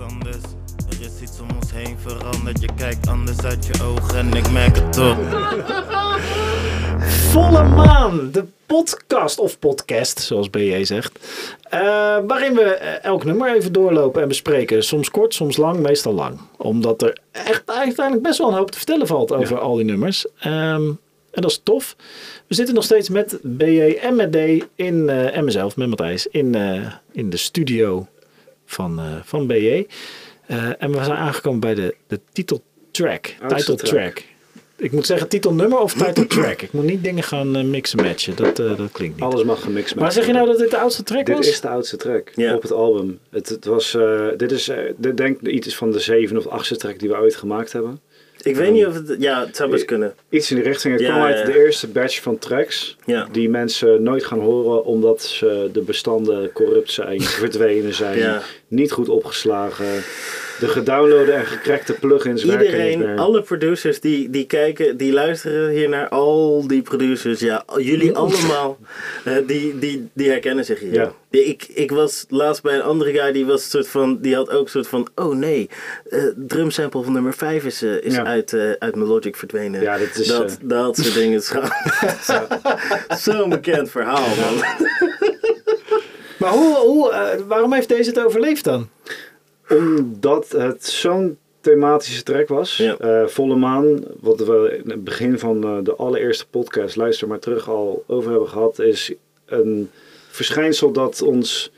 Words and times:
anders. 0.00 0.42
Er 0.90 1.00
is 1.06 1.22
iets 1.22 1.40
om 1.40 1.48
ons 1.60 1.72
heen 1.72 1.96
veranderd. 1.98 2.60
Je 2.60 2.68
kijkt 2.76 3.08
anders 3.08 3.40
uit 3.40 3.66
je 3.66 3.84
ogen 3.84 4.18
en 4.18 4.34
ik 4.34 4.50
merk 4.50 4.76
het 4.76 4.92
toch. 4.92 5.16
Volle 7.30 7.62
Maan, 7.64 8.30
de 8.32 8.44
podcast 8.66 9.38
of 9.38 9.58
podcast, 9.58 10.20
zoals 10.20 10.50
BJ 10.50 10.84
zegt. 10.84 11.18
eh, 11.70 11.80
waarin 12.26 12.54
we 12.54 12.62
eh, 12.62 13.04
elk 13.04 13.24
nummer 13.24 13.54
even 13.54 13.72
doorlopen 13.72 14.22
en 14.22 14.28
bespreken. 14.28 14.84
Soms 14.84 15.10
kort, 15.10 15.34
soms 15.34 15.56
lang, 15.56 15.78
meestal 15.80 16.12
lang. 16.12 16.38
Omdat 16.56 17.02
er 17.02 17.18
echt 17.30 17.62
uiteindelijk 17.66 18.26
best 18.26 18.38
wel 18.38 18.48
een 18.48 18.56
hoop 18.56 18.70
te 18.70 18.76
vertellen 18.78 19.06
valt 19.06 19.32
over 19.32 19.58
al 19.58 19.74
die 19.74 19.84
nummers. 19.84 20.26
Ehm, 20.38 20.86
en 21.30 21.42
dat 21.42 21.50
is 21.50 21.60
tof. 21.62 21.96
We 22.46 22.54
zitten 22.54 22.74
nog 22.74 22.84
steeds 22.84 23.08
met 23.08 23.38
BJ 23.42 23.98
en 24.02 24.16
met 24.16 24.32
D 24.32 24.36
in, 24.74 25.08
eh, 25.08 25.36
en 25.36 25.44
mezelf, 25.44 25.76
met 25.76 25.88
Matthijs, 25.88 26.26
in, 26.26 26.54
eh, 26.54 26.92
in 27.12 27.30
de 27.30 27.36
studio 27.36 28.06
van, 28.70 28.98
eh, 28.98 29.04
van 29.22 29.46
BJ. 29.46 29.86
Eh, 30.46 30.82
en 30.82 30.90
we 30.90 31.04
zijn 31.04 31.18
aangekomen 31.18 31.60
bij 31.60 31.74
de, 31.74 31.94
de 32.06 32.20
titeltrack. 32.32 33.34
Title 33.48 33.76
track. 33.76 34.22
Ik 34.76 34.92
moet 34.92 35.06
zeggen 35.06 35.28
titelnummer 35.28 35.78
of 35.78 35.92
title 35.92 36.26
track. 36.36 36.62
Ik 36.62 36.72
moet 36.72 36.84
niet 36.84 37.04
dingen 37.04 37.22
gaan 37.22 37.56
eh, 37.56 37.64
mixen 37.64 38.02
matchen. 38.02 38.36
Dat, 38.36 38.56
dat 38.56 38.92
klinkt 38.92 39.16
niet. 39.16 39.24
Alles 39.24 39.44
mag 39.44 39.62
gemixt 39.62 39.94
Maar 39.94 40.12
zeg 40.12 40.26
je 40.26 40.32
nou 40.32 40.46
dat 40.46 40.58
dit 40.58 40.70
de 40.70 40.78
oudste 40.78 41.02
track 41.02 41.26
Dit 41.26 41.36
was? 41.36 41.48
is 41.48 41.60
de 41.60 41.68
oudste 41.68 41.96
track 41.96 42.32
op 42.54 42.62
het 42.62 42.72
album. 42.72 43.18
Het, 43.30 43.48
het 43.48 43.64
was, 43.64 43.96
dit 44.36 44.52
is, 44.52 44.70
dit 44.96 45.16
denk 45.16 45.40
ik 45.40 45.48
iets 45.48 45.76
van 45.76 45.90
de 45.90 46.00
zevende 46.00 46.40
of 46.40 46.46
achtste 46.46 46.76
track 46.76 46.98
die 46.98 47.08
we 47.08 47.16
ooit 47.16 47.36
gemaakt 47.36 47.72
hebben. 47.72 48.00
Ik 48.42 48.56
weet 48.56 48.72
niet 48.72 48.86
of 48.86 48.94
het... 48.94 49.16
Ja, 49.18 49.46
het 49.46 49.56
zou 49.56 49.70
best 49.70 49.84
kunnen. 49.84 50.14
Iets 50.28 50.50
in 50.50 50.56
die 50.56 50.64
richting. 50.64 50.92
Het 50.94 51.02
Ja, 51.02 51.08
kwam 51.10 51.22
uit 51.22 51.38
ja. 51.38 51.44
de 51.44 51.58
eerste 51.58 51.88
batch 51.88 52.22
van 52.22 52.38
tracks. 52.38 52.96
Ja. 53.04 53.28
Die 53.32 53.48
mensen 53.48 54.02
nooit 54.02 54.24
gaan 54.24 54.40
horen 54.40 54.84
omdat 54.84 55.22
ze 55.22 55.70
de 55.72 55.80
bestanden 55.80 56.52
corrupt 56.52 56.90
zijn, 56.90 57.20
verdwenen 57.42 57.94
zijn, 57.94 58.40
niet 58.68 58.92
goed 58.92 59.08
opgeslagen. 59.08 60.02
De 60.60 60.68
gedownloade 60.68 61.32
en 61.32 61.46
gecrackte 61.46 61.92
plugins 61.92 62.44
Iedereen, 62.44 63.18
alle 63.18 63.42
producers 63.42 64.00
die, 64.00 64.30
die 64.30 64.46
kijken, 64.46 64.96
die 64.96 65.12
luisteren 65.12 65.70
hier 65.70 65.88
naar 65.88 66.08
al 66.08 66.66
die 66.66 66.82
producers. 66.82 67.40
Ja, 67.40 67.64
jullie 67.76 68.16
allemaal, 68.16 68.78
eh, 69.24 69.34
die, 69.46 69.78
die, 69.78 70.08
die 70.12 70.28
herkennen 70.28 70.64
zich 70.64 70.80
hier. 70.80 70.92
Ja. 70.92 71.12
Ik, 71.30 71.66
ik 71.74 71.90
was 71.90 72.24
laatst 72.28 72.62
bij 72.62 72.74
een 72.74 72.82
andere 72.82 73.12
guy, 73.12 73.32
die, 73.32 73.46
was 73.46 73.70
soort 73.70 73.88
van, 73.88 74.18
die 74.20 74.34
had 74.34 74.50
ook 74.50 74.68
soort 74.68 74.86
van, 74.88 75.08
oh 75.14 75.34
nee, 75.34 75.68
eh 76.08 76.24
drumsample 76.36 77.02
van 77.02 77.12
nummer 77.12 77.34
5 77.34 77.64
is, 77.64 77.82
eh, 77.82 78.02
is 78.02 78.14
Ja. 78.14 78.24
uit, 78.24 78.52
eh, 78.52 78.70
uit 78.78 78.94
mijn 78.94 79.08
Logic 79.08 79.36
verdwenen. 79.36 79.80
Ja, 79.80 79.98
dat 79.98 80.16
is, 80.16 80.26
dat, 80.26 80.58
dat 80.62 80.96
soort 80.98 81.14
dingen. 81.22 81.42
Zo'n 83.18 83.48
bekend 83.48 83.90
verhaal, 83.90 84.28
man. 84.28 84.64
Maar 86.38 86.52
hoe, 86.52 86.76
hoe, 86.76 87.12
waarom 87.48 87.72
heeft 87.72 87.88
deze 87.88 88.10
het 88.10 88.24
overleefd 88.24 88.64
dan? 88.64 88.88
Omdat 89.76 90.48
het 90.52 90.84
zo'n 90.86 91.38
thematische 91.60 92.22
track 92.22 92.48
was. 92.48 92.76
Ja. 92.76 92.96
Eh, 92.96 93.26
Volle 93.26 93.56
Maan, 93.56 94.04
wat 94.20 94.38
we 94.40 94.80
in 94.84 94.90
het 94.90 95.04
begin 95.04 95.38
van 95.38 95.64
eh, 95.64 95.76
de 95.82 95.94
allereerste 95.94 96.46
podcast, 96.48 96.96
luister 96.96 97.28
maar 97.28 97.38
terug, 97.38 97.68
al 97.68 98.04
over 98.06 98.30
hebben 98.30 98.48
gehad, 98.48 98.78
is 98.78 99.12
een 99.46 99.90
verschijnsel 100.28 100.92
dat 100.92 101.22
ons. 101.22 101.72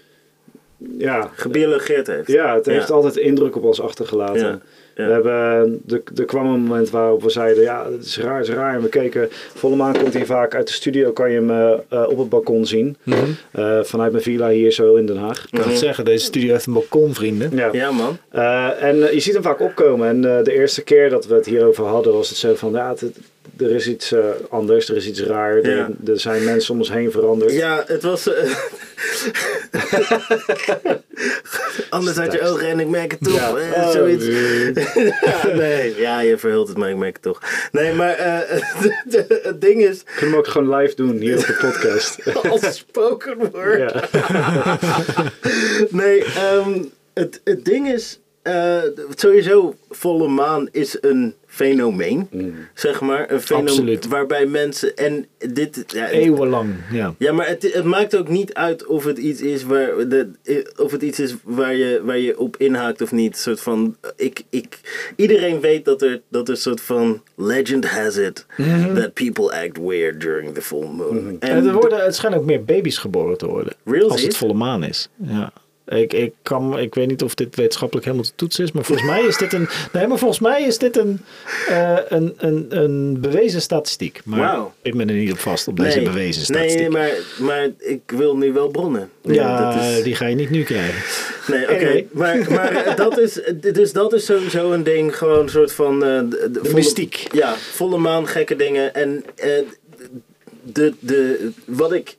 Ja, 0.99 1.31
Gebiologeerd 1.35 2.07
heeft. 2.07 2.29
ja 2.29 2.55
het 2.55 2.67
heeft 2.67 2.89
Ja. 2.89 2.95
altijd 2.95 3.17
indruk 3.17 3.57
op 3.57 3.65
ons 3.65 3.81
achtergelaten. 3.81 4.41
Ja, 4.47 4.61
ja. 4.95 5.07
We 5.07 5.13
hebben, 5.13 5.83
er, 5.89 6.03
er 6.17 6.25
kwam 6.25 6.47
een 6.47 6.61
moment 6.61 6.91
waarop 6.91 7.23
we 7.23 7.31
zeiden, 7.31 7.63
ja, 7.63 7.87
het 7.93 8.05
is 8.05 8.19
raar, 8.19 8.39
het 8.39 8.49
is 8.49 8.55
raar. 8.55 8.75
En 8.75 8.83
we 8.83 8.89
keken, 8.89 9.29
volle 9.55 9.77
maan 9.77 9.99
komt 9.99 10.15
hier 10.15 10.27
vaak 10.27 10.55
uit 10.55 10.67
de 10.67 10.73
studio, 10.73 11.13
kan 11.13 11.31
je 11.31 11.37
hem 11.37 11.51
eh, 11.51 11.73
eh, 11.89 12.09
op 12.09 12.19
het 12.19 12.29
balkon 12.29 12.67
zien. 12.67 12.97
Eh, 13.51 13.79
vanuit 13.83 14.13
mijn 14.13 14.25
villa 14.25 14.49
hier 14.49 14.73
zo 14.73 14.95
in 14.95 15.07
Den 15.07 15.17
Haag. 15.17 15.45
Ik 15.51 15.59
kan 15.61 15.69
het 15.69 15.79
zeggen, 15.79 16.05
deze 16.05 16.25
studio 16.25 16.53
heeft 16.53 16.67
een 16.67 16.73
balkon, 16.73 17.15
vrienden. 17.15 17.51
Ja. 17.55 17.69
Ja, 17.73 17.91
man. 17.91 18.19
Eh, 18.31 18.83
en 18.83 18.97
je 18.97 19.21
ziet 19.21 19.35
hem 19.35 19.43
vaak 19.43 19.61
opkomen. 19.61 20.09
En 20.09 20.37
eh, 20.39 20.45
de 20.45 20.53
eerste 20.55 20.83
keer 20.83 21.11
dat 21.11 21.27
we 21.27 21.35
het 21.35 21.47
hierover 21.47 21.85
hadden, 21.85 22.13
was 22.13 22.29
het 22.29 22.39
zo 22.39 22.55
van, 22.55 22.73
ja, 22.73 22.89
het- 22.89 23.03
er 23.59 23.71
is 23.71 23.89
iets 23.89 24.13
eh, 24.13 24.25
anders, 24.51 24.89
er 24.89 24.97
is 24.97 25.07
iets 25.09 25.23
raar. 25.23 25.57
Er, 25.57 25.77
Ja. 25.77 25.89
er 26.07 26.21
zijn 26.21 26.45
mensen 26.45 26.73
om 26.73 26.79
ons 26.79 26.93
heen 26.93 27.11
veranderd. 27.11 27.53
Ja, 27.53 27.85
het 27.87 28.03
was. 28.03 28.33
eh, 28.33 28.43
Anders 31.91 32.19
uit 32.19 32.33
je 32.33 32.41
ogen 32.49 32.69
en 32.69 32.81
ik 32.81 32.89
merk 32.89 33.11
het 33.11 33.25
toch. 33.25 33.35
Ja. 33.35 33.55
eh, 33.57 33.83
Oh, 33.83 33.91
zoiets. 33.91 34.25
Nee. 34.95 35.05
ja, 35.21 35.47
nee, 35.55 36.01
ja, 36.01 36.21
je 36.21 36.39
verhult 36.39 36.69
het, 36.69 36.77
maar 36.77 36.91
ik 36.91 36.97
merk 36.97 37.13
het 37.15 37.23
toch. 37.23 37.43
Nee, 37.73 37.93
maar 37.93 38.13
eh, 38.13 38.61
het 39.43 39.61
ding 39.61 39.83
is, 39.83 40.03
Kunnen 40.17 40.31
we 40.31 40.37
ook 40.37 40.47
gewoon 40.47 40.75
live 40.75 40.95
doen 40.95 41.17
hier 41.17 41.39
op 41.39 41.47
de 41.47 41.53
podcast. 41.61 42.19
als 42.51 42.77
spoken 42.77 43.51
word. 43.51 43.79
ja. 43.79 44.89
Nee, 45.91 46.25
ehm, 46.25 46.85
het, 47.15 47.41
het 47.45 47.65
ding 47.65 47.89
is, 47.89 48.21
eh, 48.43 48.83
sowieso, 49.15 49.75
volle 49.91 50.29
maan 50.29 50.69
is 50.71 50.97
een 51.01 51.35
fenomeen, 51.53 52.29
zeg 52.75 53.01
maar. 53.01 53.31
Een 53.31 53.41
fenomeen 53.41 53.69
Absoluut. 53.69 54.07
waarbij 54.07 54.47
mensen, 54.47 54.97
en 54.97 55.27
dit... 55.39 55.85
Ja, 55.87 56.09
Eeuwenlang, 56.09 56.75
ja. 56.91 57.15
Ja, 57.19 57.33
maar 57.33 57.49
het, 57.49 57.73
het 57.73 57.85
maakt 57.85 58.17
ook 58.17 58.29
niet 58.29 58.55
uit 58.55 58.87
of 58.87 59.05
het 59.05 59.19
iets 59.19 59.41
is 59.41 59.65
waar, 59.65 60.09
de, 60.09 60.31
of 60.77 60.93
het 60.93 61.03
iets 61.03 61.21
is 61.21 61.35
waar, 61.43 61.75
je, 61.75 62.01
waar 62.05 62.19
je 62.19 62.39
op 62.39 62.57
inhaakt 62.57 63.01
of 63.01 63.13
niet. 63.13 63.37
Soort 63.37 63.61
van, 63.61 63.97
ik, 64.17 64.43
ik, 64.51 64.79
iedereen 65.17 65.61
weet 65.61 65.85
dat 65.85 66.03
er, 66.03 66.21
dat 66.29 66.49
er 66.49 66.57
soort 66.57 66.81
van 66.81 67.23
legend 67.37 67.87
has 67.87 68.17
it 68.17 68.47
that 68.95 69.13
people 69.13 69.63
act 69.65 69.79
weird 69.79 70.21
during 70.21 70.55
the 70.55 70.63
full 70.63 70.87
moon. 70.87 71.37
En 71.41 71.67
er, 71.67 71.73
worden, 71.73 72.05
het 72.05 72.35
ook 72.35 72.45
meer 72.45 72.65
baby's 72.65 72.99
geboren 72.99 73.39
te 73.39 73.47
worden. 73.47 73.73
Als 74.09 74.23
het 74.23 74.37
volle 74.37 74.55
maan 74.55 74.85
is. 74.85 75.09
Ja. 75.17 75.53
Ik, 75.87 76.13
ik, 76.13 76.33
kan, 76.43 76.79
ik 76.79 76.95
weet 76.95 77.09
niet 77.09 77.23
of 77.23 77.35
dit 77.35 77.57
wetenschappelijk 77.57 78.07
helemaal 78.07 78.27
te 78.27 78.35
toetsen 78.37 78.65
is, 78.65 78.73
maar 78.73 78.85
volgens 78.85 79.09
mij 79.09 79.23
is 79.23 79.37
dit 79.37 79.53
een, 79.53 79.69
nee, 79.93 80.07
maar 80.07 80.19
volgens 80.19 80.41
mij 80.41 80.63
is 80.63 80.79
dit 80.79 80.97
een, 80.97 81.21
eh, 81.69 81.97
een, 82.09 82.35
een, 82.37 82.67
een 82.69 83.21
bewezen 83.21 83.61
statistiek. 83.63 84.21
Maar 84.25 84.39
Wauw. 84.39 84.73
ik 84.83 84.97
ben 84.97 85.09
er 85.09 85.15
niet 85.15 85.33
op 85.33 85.39
vast 85.39 85.69
op 85.69 85.77
deze 85.77 86.03
bewezen 86.03 86.43
statistiek. 86.43 86.79
Nee, 86.81 86.91
maar, 86.91 87.11
maar 87.39 87.69
ik 87.79 88.01
wil 88.07 88.37
nu 88.37 88.53
wel 88.53 88.69
bronnen. 88.69 89.11
ja, 89.23 89.73
dat 89.75 89.83
is, 89.83 90.03
die 90.03 90.15
ga 90.15 90.27
je 90.27 90.35
niet 90.35 90.51
nu 90.51 90.63
krijgen. 90.63 91.03
Nee, 91.53 91.63
oké. 91.63 91.73
Anyway. 91.75 92.07
Maar, 92.13 92.47
maar 92.51 92.93
dat 92.97 93.19
is, 93.19 93.41
dus 93.73 93.93
dat 93.93 94.13
is 94.13 94.25
sowieso 94.25 94.73
een 94.73 94.83
ding, 94.83 95.17
gewoon 95.17 95.39
een 95.43 95.49
soort 95.49 95.73
van... 95.73 96.05
eh, 96.05 96.19
de, 96.19 96.49
de 96.53 96.59
volle- 96.63 96.75
mystiek. 96.75 97.27
Ja, 97.33 97.55
volle 97.57 97.99
maan, 97.99 98.27
gekke 98.29 98.57
dingen. 98.57 98.95
En 98.95 99.25
eh, 99.35 99.51
de, 100.63 100.95
de, 100.99 101.51
wat, 101.65 101.93
ik, 101.93 102.17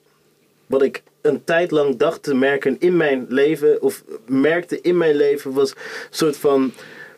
wat 0.66 0.82
ik 0.84 1.02
een 1.24 1.44
tijd 1.44 1.72
lang 1.72 1.98
dacht 1.98 2.24
te 2.24 2.36
merken 2.36 2.76
in 2.80 2.98
mijn 2.98 3.26
leven, 3.30 3.82
of 3.82 4.04
merkte 4.28 4.82
in 4.82 4.98
mijn 4.98 5.16
leven, 5.16 5.54
was 5.54 5.70
een 5.72 5.76
soort 6.10 6.38
van... 6.38 6.72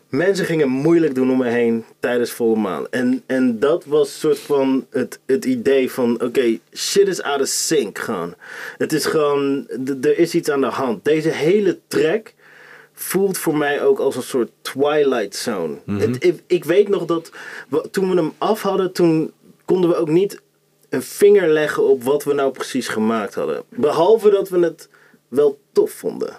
Mensen 0.08 0.44
gingen 0.46 0.68
moeilijk 0.68 1.14
doen 1.14 1.30
om 1.30 1.38
me 1.38 1.48
heen 1.48 1.84
tijdens 2.00 2.30
volle 2.30 2.56
maan. 2.56 2.86
En, 2.90 3.22
en 3.26 3.58
dat 3.58 3.84
was 3.84 4.08
een 4.08 4.18
soort 4.18 4.38
van 4.38 4.86
het, 4.90 5.18
het 5.26 5.44
idee 5.44 5.90
van... 5.90 6.22
Oké, 6.22 6.58
shit 6.74 7.08
is 7.08 7.22
out 7.22 7.40
of 7.40 7.46
sync 7.46 7.98
gewoon. 7.98 8.34
Het 8.78 8.92
is 8.92 9.04
gewoon... 9.06 9.68
Er 10.02 10.18
is 10.18 10.34
iets 10.34 10.50
aan 10.50 10.60
de 10.60 10.66
hand. 10.66 11.04
Deze 11.04 11.28
hele 11.28 11.78
track 11.88 12.32
voelt 12.92 13.38
voor 13.38 13.56
mij 13.56 13.82
ook 13.84 13.98
als 13.98 14.16
een 14.16 14.22
soort 14.22 14.50
Twilight 14.60 15.36
Zone. 15.36 15.74
Het, 15.86 16.24
ik, 16.24 16.42
ik 16.46 16.64
weet 16.64 16.88
nog 16.88 17.04
dat 17.04 17.30
we- 17.68 17.88
toen 17.90 18.10
we 18.10 18.16
hem 18.16 18.32
af 18.38 18.62
hadden, 18.62 18.92
toen 18.92 19.32
konden 19.64 19.90
we 19.90 19.96
ook 19.96 20.08
niet 20.08 20.40
een 20.88 21.02
vinger 21.02 21.48
leggen 21.48 21.82
op 21.82 22.02
wat 22.02 22.24
we 22.24 22.32
nou 22.34 22.50
precies 22.52 22.88
gemaakt 22.88 23.34
hadden. 23.34 23.62
Behalve 23.68 24.30
dat 24.30 24.48
we 24.48 24.58
het 24.58 24.88
wel 25.28 25.58
tof 25.72 25.90
vonden. 25.90 26.36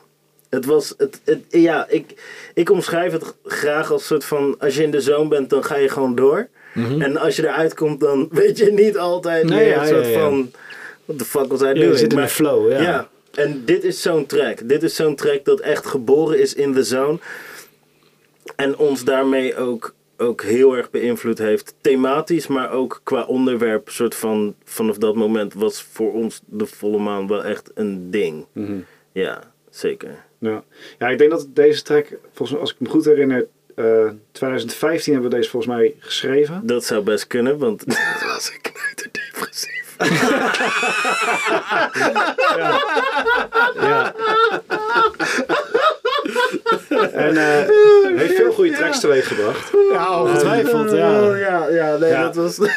Het 0.49 0.65
was, 0.65 0.93
het, 0.97 1.21
het, 1.23 1.39
ja, 1.49 1.85
ik, 1.89 2.21
ik 2.53 2.69
omschrijf 2.69 3.11
het 3.11 3.33
graag 3.43 3.91
als 3.91 4.05
soort 4.05 4.25
van, 4.25 4.55
als 4.59 4.75
je 4.75 4.83
in 4.83 4.91
de 4.91 5.01
zoon 5.01 5.29
bent, 5.29 5.49
dan 5.49 5.63
ga 5.63 5.75
je 5.75 5.89
gewoon 5.89 6.15
door. 6.15 6.47
En 6.99 7.17
als 7.17 7.35
je 7.35 7.43
eruit 7.47 7.73
komt, 7.73 7.99
dan 7.99 8.27
weet 8.31 8.57
je 8.57 8.71
niet 8.71 8.97
altijd 8.97 9.43
Nee, 9.49 9.57
meer 9.59 9.67
ja, 9.67 9.81
een 9.81 9.87
soort 9.87 10.05
ja, 10.05 10.11
ja. 10.11 10.19
van, 10.19 10.51
what 11.05 11.17
the 11.17 11.25
fuck 11.25 11.47
was 11.47 11.61
I 11.61 11.65
Ja, 11.65 11.73
doing? 11.73 11.91
je 11.91 11.97
zit 11.97 12.09
in 12.11 12.17
Maar- 12.17 12.27
de 12.27 12.31
flow, 12.33 12.71
ja. 12.71 12.81
ja, 12.81 13.09
en 13.33 13.61
dit 13.65 13.83
is 13.83 14.01
zo'n 14.01 14.25
track. 14.25 14.67
Dit 14.69 14.83
is 14.83 14.95
zo'n 14.95 15.15
track 15.15 15.45
dat 15.45 15.59
echt 15.59 15.85
geboren 15.85 16.39
is 16.39 16.53
in 16.53 16.71
de 16.71 16.83
zone. 16.83 17.19
En 18.55 18.77
ons 18.77 19.03
daarmee 19.03 19.55
ook, 19.57 19.93
ook 20.17 20.41
heel 20.41 20.77
erg 20.77 20.89
beïnvloed 20.89 21.37
heeft. 21.37 21.75
Thematisch, 21.81 22.47
maar 22.47 22.71
ook 22.71 23.01
qua 23.03 23.23
onderwerp. 23.25 23.89
Soort 23.89 24.15
van, 24.15 24.55
vanaf 24.63 24.97
dat 24.97 25.15
moment 25.15 25.53
was 25.53 25.83
voor 25.91 26.13
ons 26.13 26.41
de 26.45 26.65
volle 26.65 26.97
maan 26.99 27.27
wel 27.27 27.43
echt 27.43 27.71
een 27.73 28.11
ding. 28.11 28.45
Ja, 29.11 29.43
zeker. 29.69 30.25
Ja. 30.39 30.63
ja, 30.99 31.07
ik 31.07 31.17
denk 31.17 31.31
dat 31.31 31.47
deze 31.53 31.81
track, 31.81 32.07
volgens 32.23 32.51
mij, 32.51 32.59
als 32.59 32.71
ik 32.71 32.79
me 32.79 32.89
goed 32.89 33.05
herinner, 33.05 33.47
eh 33.75 34.09
2015 34.31 35.13
hebben 35.13 35.31
we 35.31 35.37
deze 35.37 35.49
volgens 35.49 35.73
mij 35.75 35.95
geschreven. 35.99 36.61
Dat 36.63 36.85
zou 36.85 37.03
best 37.03 37.27
kunnen, 37.27 37.57
want 37.57 37.85
dat 37.87 38.23
was 38.25 38.51
ik 38.51 38.71
knijterdepressief. 38.73 39.95
Ja. 43.75 44.13
en 47.27 47.37
eh, 47.37 47.67
heeft 48.17 48.35
veel 48.35 48.51
goede 48.51 48.71
tracks 48.71 48.99
teweeg 48.99 49.27
gebracht. 49.27 49.71
Ja, 49.91 50.21
ongetwijfeld, 50.21 50.91
ja. 50.91 51.35
ja, 51.37 51.67
ja, 51.69 51.97
nee, 51.97 52.09
Ja. 52.09 52.29
dat 52.29 52.35
was... 52.35 52.57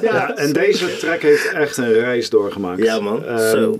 Ja, 0.00 0.34
en 0.36 0.52
deze 0.52 0.96
track 0.96 1.20
heeft 1.20 1.52
echt 1.52 1.76
een 1.76 1.92
reis 1.92 2.30
doorgemaakt. 2.30 2.82
Ja, 2.82 3.00
man. 3.00 3.24
Ehm, 3.24 3.72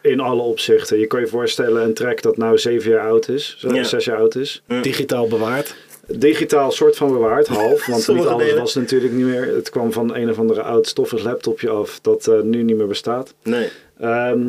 in 0.00 0.20
alle 0.20 0.42
opzichten. 0.42 0.98
Je 0.98 1.06
kan 1.06 1.20
je 1.20 1.26
voorstellen 1.26 1.82
een 1.82 1.94
track 1.94 2.22
dat 2.22 2.36
nou 2.36 2.58
zeven 2.58 2.90
jaar 2.90 3.08
oud 3.08 3.28
is, 3.28 3.56
zo- 3.58 3.74
Ja. 3.74 3.82
zes 3.84 4.04
jaar 4.04 4.16
oud 4.16 4.34
is. 4.34 4.62
Digitaal 4.82 5.28
bewaard. 5.28 5.74
Digitaal 6.06 6.70
soort 6.72 6.96
van 6.96 7.12
bewaard, 7.12 7.46
half. 7.48 7.86
Want 7.86 8.08
niet 8.08 8.26
alles 8.26 8.44
delen. 8.46 8.58
was 8.60 8.74
natuurlijk 8.74 9.12
niet 9.12 9.24
meer. 9.26 9.54
Het 9.54 9.70
kwam 9.70 9.92
van 9.92 10.14
een 10.14 10.30
of 10.30 10.38
andere 10.38 10.62
oud 10.62 10.86
stoffig 10.86 11.22
laptopje 11.22 11.68
af 11.70 11.98
dat 12.02 12.26
eh, 12.26 12.40
nu 12.40 12.62
niet 12.62 12.76
meer 12.76 12.86
bestaat. 12.86 13.34
Nee. 13.42 13.68
Ehm, 14.00 14.40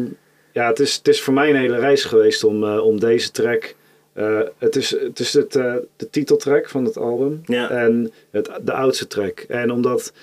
ja, 0.54 0.68
het 0.68 0.80
is, 0.80 0.96
het 0.96 1.08
is 1.08 1.22
voor 1.22 1.34
mij 1.34 1.50
een 1.50 1.56
hele 1.56 1.80
reis 1.80 2.04
geweest 2.04 2.44
om, 2.44 2.64
eh, 2.64 2.86
om 2.86 3.00
deze 3.00 3.32
track. 3.32 3.76
eh, 4.14 4.40
het 4.58 4.76
is, 4.76 4.90
het 5.00 5.20
is 5.20 5.34
het, 5.34 5.56
eh, 5.56 5.76
de 5.96 6.10
titeltrack 6.10 6.70
van 6.70 6.86
het 6.86 6.98
album 6.98 7.42
Ja. 7.46 7.70
en 7.70 8.12
het, 8.32 8.50
de 8.62 8.72
oudste 8.74 9.08
track. 9.08 9.40
En 9.48 9.72
omdat 9.72 10.14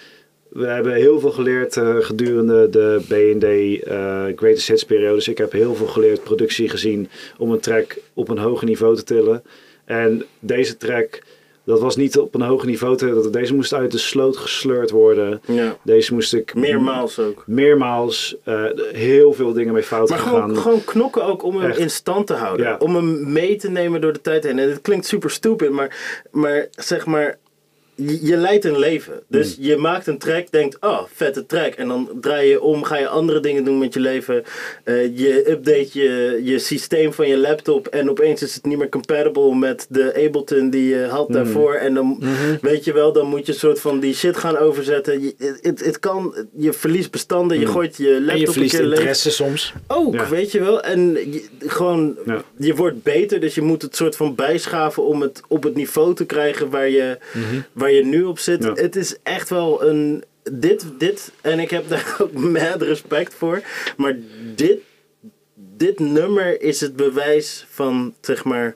we 0.48 0.66
hebben 0.66 0.94
heel 0.94 1.20
veel 1.20 1.30
geleerd 1.30 1.80
gedurende 2.00 2.68
de 2.70 3.00
B&D 3.08 3.46
Greatest 4.38 4.68
Hits 4.68 4.84
periode. 4.84 5.14
Dus 5.14 5.28
ik 5.28 5.38
heb 5.38 5.52
heel 5.52 5.74
veel 5.74 5.86
geleerd, 5.86 6.22
productie 6.24 6.68
gezien, 6.68 7.08
om 7.38 7.52
een 7.52 7.60
track 7.60 7.96
op 8.14 8.28
een 8.28 8.38
hoger 8.38 8.66
niveau 8.66 8.96
te 8.96 9.04
tillen. 9.04 9.42
En 9.84 10.24
deze 10.38 10.76
track, 10.76 11.22
dat 11.70 11.80
was 11.80 11.96
niet 11.96 12.18
op 12.18 12.34
een 12.34 12.40
hoger 12.42 12.66
niveau 12.66 12.96
te. 12.96 13.28
Deze 13.30 13.54
moest 13.54 13.74
uit 13.74 13.90
de 13.92 13.98
sloot 13.98 14.36
gesleurd 14.36 14.90
worden. 14.90 15.40
Ja. 15.46 15.76
Deze 15.82 16.14
moest 16.14 16.34
ik 16.34 16.54
Meermaals 16.54 17.18
ook. 17.18 17.42
meermaals 17.46 18.36
eh, 18.44 18.64
heel 18.92 19.32
veel 19.32 19.52
dingen 19.52 19.72
mee 19.72 19.82
fout 19.82 20.08
Maar 20.08 20.18
gegaan. 20.18 20.40
gewoon, 20.40 20.56
gewoon 20.56 20.84
knokken 20.84 21.24
ook 21.24 21.42
om 21.42 21.56
hem 21.60 21.70
Echt. 21.70 21.78
in 21.78 21.90
stand 21.90 22.26
te 22.26 22.34
houden. 22.34 22.66
Ja. 22.66 22.76
Om 22.78 22.94
hem 22.94 23.32
mee 23.32 23.56
te 23.56 23.70
nemen 23.70 24.00
door 24.00 24.12
de 24.12 24.20
tijd 24.20 24.44
heen. 24.44 24.58
En 24.58 24.68
het 24.70 24.80
klinkt 24.80 25.06
super 25.06 25.30
stupid, 25.30 25.70
maar, 25.70 26.22
maar 26.30 26.66
zeg 26.70 27.06
maar. 27.06 27.38
Je, 28.06 28.18
je 28.26 28.36
leidt 28.36 28.64
een 28.64 28.78
leven. 28.78 29.22
Dus 29.28 29.54
Hmm. 29.56 29.64
je 29.64 29.76
maakt 29.76 30.06
een 30.06 30.18
track, 30.18 30.50
denkt, 30.50 30.76
oh, 30.80 31.02
vette 31.14 31.46
track. 31.46 31.74
En 31.74 31.88
dan 31.88 32.10
draai 32.20 32.48
je 32.48 32.60
om, 32.62 32.82
ga 32.84 32.98
je 32.98 33.08
andere 33.08 33.40
dingen 33.40 33.64
doen 33.64 33.78
met 33.78 33.94
je 33.94 34.00
leven. 34.00 34.42
Eh, 34.84 35.18
je 35.18 35.50
update 35.50 35.88
je, 35.92 36.40
je 36.44 36.58
systeem 36.58 37.12
van 37.12 37.28
je 37.28 37.38
laptop. 37.38 37.86
En 37.86 38.10
opeens 38.10 38.42
is 38.42 38.54
het 38.54 38.64
niet 38.64 38.78
meer 38.78 38.88
compatible 38.88 39.54
met 39.54 39.86
de 39.88 40.14
Ableton 40.26 40.70
die 40.70 40.88
je 40.88 41.04
had 41.06 41.32
daarvoor. 41.32 41.74
En 41.74 41.94
dan, 41.94 42.22
weet 42.60 42.84
je 42.84 42.92
wel, 42.92 43.12
dan 43.12 43.26
moet 43.26 43.46
je 43.46 43.52
een 43.52 43.58
soort 43.58 43.80
van 43.80 44.00
die 44.00 44.14
shit 44.14 44.36
gaan 44.36 44.56
overzetten. 44.56 45.22
Je, 45.22 45.34
het, 45.62 45.84
het 45.84 45.98
kan, 45.98 46.34
je 46.56 46.72
verliest 46.72 47.10
bestanden, 47.10 47.58
je 47.60 47.66
gooit 47.66 47.96
je 47.96 48.10
laptop 48.10 48.28
En 48.30 48.38
je 48.40 48.46
een 48.46 48.52
verliest 48.52 48.78
leeg. 48.78 48.90
interesse 48.98 49.30
soms. 49.30 49.72
Ook, 49.86 50.14
Ja. 50.14 50.28
weet 50.28 50.52
je 50.52 50.60
wel. 50.60 50.82
En 50.82 51.00
je, 51.14 51.42
gewoon, 51.58 52.16
Ja. 52.26 52.42
je 52.56 52.74
wordt 52.74 53.02
beter, 53.02 53.40
dus 53.40 53.54
je 53.54 53.62
moet 53.62 53.82
het 53.82 53.96
soort 53.96 54.16
van 54.16 54.34
bijschaven 54.34 55.04
om 55.04 55.20
het 55.20 55.40
op 55.48 55.62
het 55.62 55.74
niveau 55.74 56.14
te 56.14 56.24
krijgen 56.24 56.70
waar 56.70 56.88
je, 56.88 57.18
waar 57.72 57.89
je 57.92 58.04
nu 58.04 58.22
op 58.22 58.38
zit. 58.38 58.64
Ja. 58.64 58.72
Het 58.72 58.96
is 58.96 59.16
echt 59.22 59.48
wel 59.48 59.84
een. 59.84 60.24
Dit, 60.52 60.84
dit, 60.98 61.32
en 61.40 61.58
ik 61.58 61.70
heb 61.70 61.88
daar 61.90 62.16
ook 62.18 62.32
mad 62.32 62.82
respect 62.82 63.34
voor, 63.34 63.62
maar 63.96 64.16
dit, 64.54 64.78
dit 65.54 65.98
nummer 65.98 66.62
is 66.62 66.80
het 66.80 66.96
bewijs 66.96 67.66
van, 67.68 68.14
zeg 68.20 68.44
maar, 68.44 68.74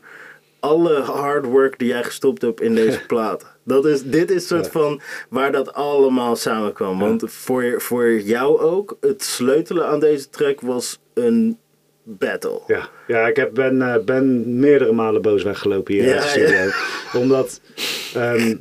alle 0.60 1.00
hard 1.00 1.46
work 1.46 1.78
die 1.78 1.88
jij 1.88 2.02
gestopt 2.02 2.42
hebt 2.42 2.60
in 2.60 2.74
deze 2.74 3.00
platen. 3.06 3.48
Dat 3.64 3.86
is, 3.86 4.02
dit 4.02 4.30
is 4.30 4.46
soort 4.46 4.68
van 4.68 5.00
waar 5.28 5.52
dat 5.52 5.72
allemaal 5.72 6.36
samenkwam. 6.36 6.98
Want 6.98 7.24
voor, 7.26 7.80
voor 7.80 8.20
jou 8.20 8.60
ook, 8.60 8.96
het 9.00 9.22
sleutelen 9.22 9.86
aan 9.86 10.00
deze 10.00 10.30
track 10.30 10.60
was 10.60 10.98
een 11.14 11.58
battle. 12.02 12.60
Ja, 12.66 12.88
ja 13.06 13.26
ik 13.26 13.36
heb, 13.36 13.54
ben, 13.54 13.82
eh, 13.82 14.04
ben 14.04 14.58
meerdere 14.58 14.92
malen 14.92 15.22
boos 15.22 15.42
weggelopen 15.42 15.94
hier 15.94 16.04
Ja, 16.04 16.14
in 16.14 16.20
de 16.20 16.26
studio. 16.26 16.70
Omdat 17.22 17.60
ehm, 18.14 18.56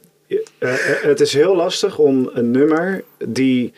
eh, 0.63 0.73
eh, 0.73 1.01
het 1.01 1.19
is 1.19 1.33
heel 1.33 1.55
lastig 1.55 1.97
om 1.97 2.29
een 2.33 2.51
nummer 2.51 3.03
die... 3.27 3.73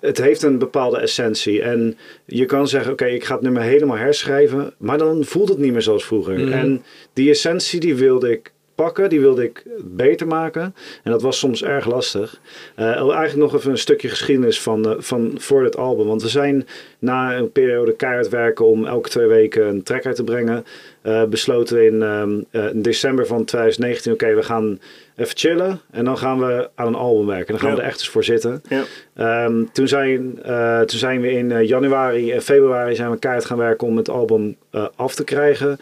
Het 0.00 0.18
heeft 0.18 0.42
een 0.42 0.58
bepaalde 0.58 0.98
essentie. 0.98 1.62
En 1.62 1.98
je 2.24 2.44
kan 2.44 2.68
zeggen, 2.68 2.92
oké, 2.92 3.06
ik 3.06 3.24
ga 3.24 3.34
het 3.34 3.42
nummer 3.42 3.62
helemaal 3.62 3.96
herschrijven. 3.96 4.74
Maar 4.76 4.98
dan 4.98 5.24
voelt 5.24 5.48
het 5.48 5.58
niet 5.58 5.72
meer 5.72 5.82
zoals 5.82 6.04
vroeger. 6.04 6.52
En 6.52 6.82
die 7.12 7.30
essentie 7.30 7.80
die 7.80 7.94
wilde 7.94 8.30
ik 8.30 8.52
pakken. 8.78 9.08
Die 9.08 9.20
wilde 9.20 9.44
ik 9.44 9.62
beter 9.84 10.26
maken. 10.26 10.74
En 11.02 11.10
dat 11.10 11.22
was 11.22 11.38
soms 11.38 11.62
erg 11.62 11.86
lastig. 11.86 12.40
Eh, 12.74 12.86
eigenlijk 12.86 13.36
nog 13.36 13.54
even 13.54 13.70
een 13.70 13.78
stukje 13.78 14.08
geschiedenis 14.08 14.60
van, 14.60 14.96
van 14.98 15.32
voor 15.36 15.62
dit 15.62 15.76
album. 15.76 16.06
Want 16.06 16.22
we 16.22 16.28
zijn 16.28 16.66
na 16.98 17.36
een 17.36 17.52
periode 17.52 17.92
keihard 17.96 18.28
werken 18.28 18.66
om 18.66 18.86
elke 18.86 19.08
twee 19.08 19.26
weken 19.26 19.66
een 19.68 19.82
track 19.82 20.06
uit 20.06 20.16
te 20.16 20.24
brengen. 20.24 20.64
eh, 21.02 21.24
besloten 21.24 21.76
we 21.76 21.86
in, 21.86 22.02
ehm, 22.02 22.40
eh, 22.50 22.72
in 22.72 22.82
december 22.82 23.26
van 23.26 23.44
2019, 23.44 24.12
oké, 24.12 24.34
we 24.34 24.42
gaan 24.42 24.80
even 25.16 25.36
chillen. 25.36 25.80
En 25.90 26.04
dan 26.04 26.18
gaan 26.18 26.38
we 26.38 26.68
aan 26.74 26.86
een 26.86 26.94
album 26.94 27.26
werken. 27.26 27.46
Dan 27.46 27.60
gaan 27.60 27.74
we 27.74 27.80
er 27.80 27.86
echt 27.86 27.98
eens 27.98 28.08
voor 28.08 28.24
zitten. 28.24 28.62
Ja. 28.68 28.82
Ehm, 29.14 29.64
toen, 29.72 29.88
zijn, 29.88 30.38
eh, 30.42 30.80
toen 30.80 30.98
zijn 30.98 31.20
we 31.20 31.30
in 31.30 31.66
januari 31.66 32.32
en 32.32 32.42
februari 32.42 32.94
zijn 32.94 33.10
we 33.10 33.18
keihard 33.18 33.44
gaan 33.46 33.58
werken 33.58 33.86
om 33.86 33.96
het 33.96 34.10
album 34.10 34.56
af 34.96 35.14
te 35.14 35.24
krijgen. 35.24 35.78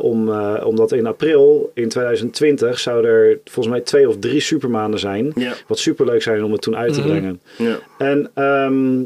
Om, 0.00 0.30
omdat 0.64 0.92
in 0.92 1.06
april 1.06 1.70
in 1.74 1.88
2020 1.88 2.78
zou 2.78 3.06
er 3.06 3.38
volgens 3.44 3.74
mij 3.74 3.80
twee 3.84 4.08
of 4.08 4.16
drie 4.18 4.40
supermaanden 4.40 5.00
zijn. 5.00 5.32
Ja. 5.34 5.52
Wat 5.66 5.78
superleuk 5.78 6.22
zijn 6.22 6.44
om 6.44 6.52
het 6.52 6.62
toen 6.62 6.76
uit 6.76 6.92
te 6.94 7.00
Mhm. 7.00 7.08
brengen. 7.08 7.40
Ja. 7.58 7.78
En 7.98 8.30
ehm, 8.34 9.02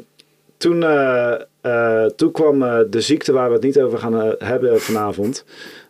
toen, 0.57 0.83
eh, 0.83 1.35
eh, 1.61 2.11
toen 2.17 2.33
kwam 2.33 2.63
eh, 2.63 2.79
de 2.91 3.01
ziekte 3.01 3.33
waar 3.33 3.49
we 3.49 3.55
het 3.55 3.63
niet 3.63 3.81
over 3.81 3.99
gaan 3.99 4.35
hebben 4.39 4.81
vanavond. 4.81 5.45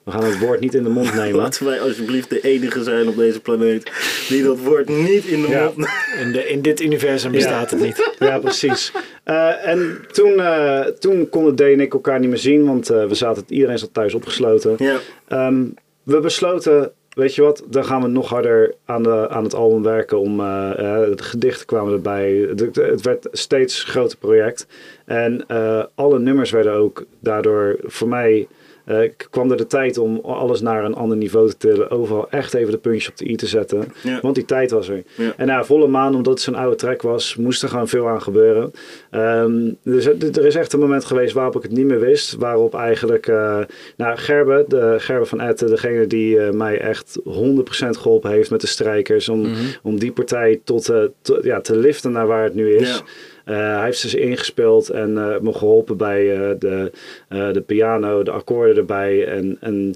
We 0.05 0.13
gaan 0.13 0.25
het 0.25 0.39
woord 0.39 0.61
niet 0.61 0.75
in 0.75 0.83
de 0.83 0.89
mond 0.89 1.15
nemen. 1.23 1.37
Laten 1.41 1.67
wij 1.67 1.81
alsjeblieft 1.81 2.31
de 2.31 2.41
enige 2.41 2.83
zijn 2.83 3.09
op 3.09 3.17
deze 3.17 3.41
planeet 3.41 3.91
die 4.29 4.43
dat 4.43 4.59
woord 4.59 4.89
niet 4.89 5.25
in 5.25 5.43
de 5.43 5.49
Ja. 5.49 5.65
mond... 5.65 5.89
In, 6.21 6.33
de, 6.33 6.49
in 6.49 6.63
dit 6.63 6.81
universum 6.81 7.33
bestaat 7.33 7.71
het 7.71 7.81
niet. 7.81 8.13
Ja, 8.19 8.39
precies. 8.39 8.93
Eh, 9.25 9.67
en 9.69 9.99
toen, 10.13 10.41
eh, 10.41 10.81
toen 10.81 11.29
konden 11.29 11.57
Dee 11.57 11.73
en 11.73 11.81
ik 11.81 11.93
elkaar 11.93 12.21
niet 12.21 12.29
meer 12.29 12.39
zien, 12.39 12.67
want 12.67 12.91
eh, 12.91 13.05
we 13.07 13.15
zaten, 13.15 13.45
iedereen 13.49 13.79
zat 13.79 13.95
thuis 13.95 14.15
opgesloten. 14.15 14.75
Ja. 14.79 14.97
Ehm, 15.29 15.65
we 16.03 16.21
besloten, 16.21 16.93
weet 17.17 17.35
je 17.35 17.43
wat, 17.43 17.63
dan 17.69 17.85
gaan 17.85 18.03
we 18.03 18.09
nog 18.09 18.29
harder 18.29 18.75
aan, 18.85 19.03
de, 19.03 19.29
aan 19.29 19.45
het 19.45 19.55
album 19.55 19.83
werken. 19.83 20.21
Om, 20.21 20.41
eh, 20.41 20.71
eh, 20.71 21.17
de 21.17 21.23
gedichten 21.23 21.67
kwamen 21.67 21.93
erbij. 21.93 22.49
De- 22.55 22.71
het 22.91 23.01
werd 23.01 23.29
steeds 23.33 23.85
groter 23.85 24.19
project. 24.19 24.67
En 25.05 25.45
eh, 25.47 25.85
alle 25.95 26.19
nummers 26.19 26.51
werden 26.51 26.73
ook 26.73 27.05
daardoor 27.21 27.77
voor 27.83 28.09
mij. 28.09 28.49
Eh, 28.87 29.11
kwam 29.31 29.51
er 29.51 29.57
de 29.57 29.67
tijd 29.67 29.99
om 29.99 30.21
alles 30.23 30.61
naar 30.61 30.85
een 30.85 30.95
ander 30.95 31.17
niveau 31.17 31.49
te 31.49 31.57
tillen. 31.57 31.91
Overal 31.91 32.31
echt 32.31 32.55
even 32.55 32.73
de 32.73 32.79
puntjes 32.79 33.09
op 33.09 33.17
de 33.17 33.29
i 33.31 33.37
te 33.37 33.47
zetten. 33.47 33.85
Ja. 34.03 34.19
Want 34.23 34.35
die 34.35 34.45
tijd 34.45 34.71
was 34.71 34.89
er. 34.89 35.03
Ja. 35.15 35.33
En 35.37 35.47
na 35.47 35.65
volle 35.65 35.87
maan, 35.87 36.15
omdat 36.15 36.33
het 36.33 36.43
zo'n 36.43 36.55
oude 36.55 36.77
track 36.77 37.03
was, 37.03 37.37
moest 37.37 37.63
er 37.63 37.69
gewoon 37.69 37.89
veel 37.89 38.09
aan 38.09 38.23
gebeuren. 38.23 38.73
Ehm, 39.11 39.71
dus 39.83 40.07
er 40.07 40.45
is 40.47 40.55
echt 40.55 40.73
een 40.73 40.81
moment 40.81 41.05
geweest 41.05 41.33
waarop 41.35 41.57
ik 41.57 41.63
het 41.63 41.71
niet 41.73 41.87
meer 41.87 42.01
wist. 42.01 42.35
Waarop 42.35 42.75
eigenlijk, 42.75 43.27
eh 43.27 43.59
nou 43.97 44.17
Gerbe, 44.19 44.65
de, 44.69 44.95
Gerbe 44.99 45.25
van 45.27 45.41
Etten, 45.41 45.69
degene 45.69 46.07
die 46.07 46.41
eh, 46.41 46.51
mij 46.53 46.81
echt 46.81 47.19
100% 47.25 47.29
geholpen 47.99 48.31
heeft 48.31 48.51
met 48.51 48.61
de 48.61 48.67
strijkers. 48.67 49.29
Om, 49.29 49.47
om 49.83 49.99
die 49.99 50.13
partij 50.13 50.61
tot, 50.65 50.85
tot- 51.23 51.45
ja, 51.45 51.61
te 51.61 51.77
liften 51.77 52.13
naar 52.13 52.27
waar 52.27 52.45
het 52.45 52.55
nu 52.55 52.75
is. 52.75 52.89
Ja. 52.89 53.03
Eh, 53.47 53.57
hij 53.57 53.85
heeft 53.85 53.99
ze 53.99 54.21
ingespeeld 54.21 54.89
en 54.91 55.19
eh, 55.19 55.41
me 55.41 55.53
geholpen 55.53 55.97
bij 55.97 56.35
eh, 56.35 56.51
de, 56.59 56.93
de 57.29 57.63
piano, 57.67 58.23
de 58.23 58.31
akkoorden 58.31 58.77
erbij. 58.77 59.27
En, 59.27 59.57
en 59.61 59.95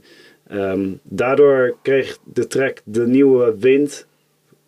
ehm, 0.48 0.88
daardoor 1.02 1.76
kreeg 1.82 2.18
de 2.24 2.46
track 2.46 2.78
de 2.84 3.06
nieuwe 3.06 3.54
wind 3.58 4.06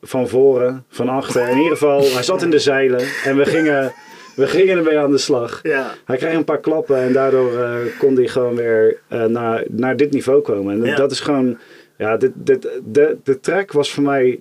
van 0.01 0.29
voren, 0.29 0.85
van 0.89 1.09
achter. 1.09 1.49
In 1.49 1.57
ieder 1.57 1.73
geval, 1.73 2.01
hij 2.01 2.23
zat 2.23 2.43
in 2.43 2.51
de 2.51 2.59
zeilen 2.59 3.01
en 3.25 3.37
we 3.37 3.45
gingen, 3.45 3.93
we 4.37 4.47
gingen 4.47 4.77
ermee 4.77 4.99
aan 4.99 5.11
de 5.11 5.19
slag. 5.19 5.61
Ja. 5.63 5.95
Hij 6.05 6.17
kreeg 6.17 6.35
een 6.35 6.45
paar 6.45 6.61
klappen 6.61 6.97
en 6.97 7.13
daardoor 7.13 7.51
kon 7.99 8.15
hij 8.15 8.27
gewoon 8.29 8.55
weer 8.55 9.01
naar, 9.29 9.65
naar 9.69 9.97
dit 9.97 10.11
niveau 10.11 10.41
komen. 10.41 10.75
En 10.75 10.85
Ja. 10.85 10.97
dat 10.97 11.11
is 11.11 11.21
gewoon, 11.21 11.59
ja, 11.99 12.17
dit, 12.17 12.33
dit, 12.35 12.69
de, 12.85 13.17
de 13.23 13.41
track 13.41 13.73
was 13.73 13.93
voor 13.93 14.03
mij, 14.03 14.41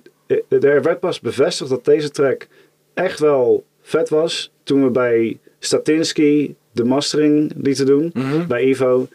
er 0.50 0.82
werd 0.82 1.00
pas 1.00 1.20
bevestigd 1.20 1.70
dat 1.70 1.86
deze 1.86 2.10
track 2.10 2.48
echt 2.94 3.20
wel 3.20 3.64
vet 3.92 4.10
was 4.10 4.52
toen 4.64 4.84
we 4.84 4.90
bij 4.90 5.38
Statinsky 5.60 6.54
de 6.72 6.84
mastering 6.84 7.54
lieten 7.58 7.86
doen, 7.86 8.14
bij 8.48 8.64
Ivo. 8.64 9.08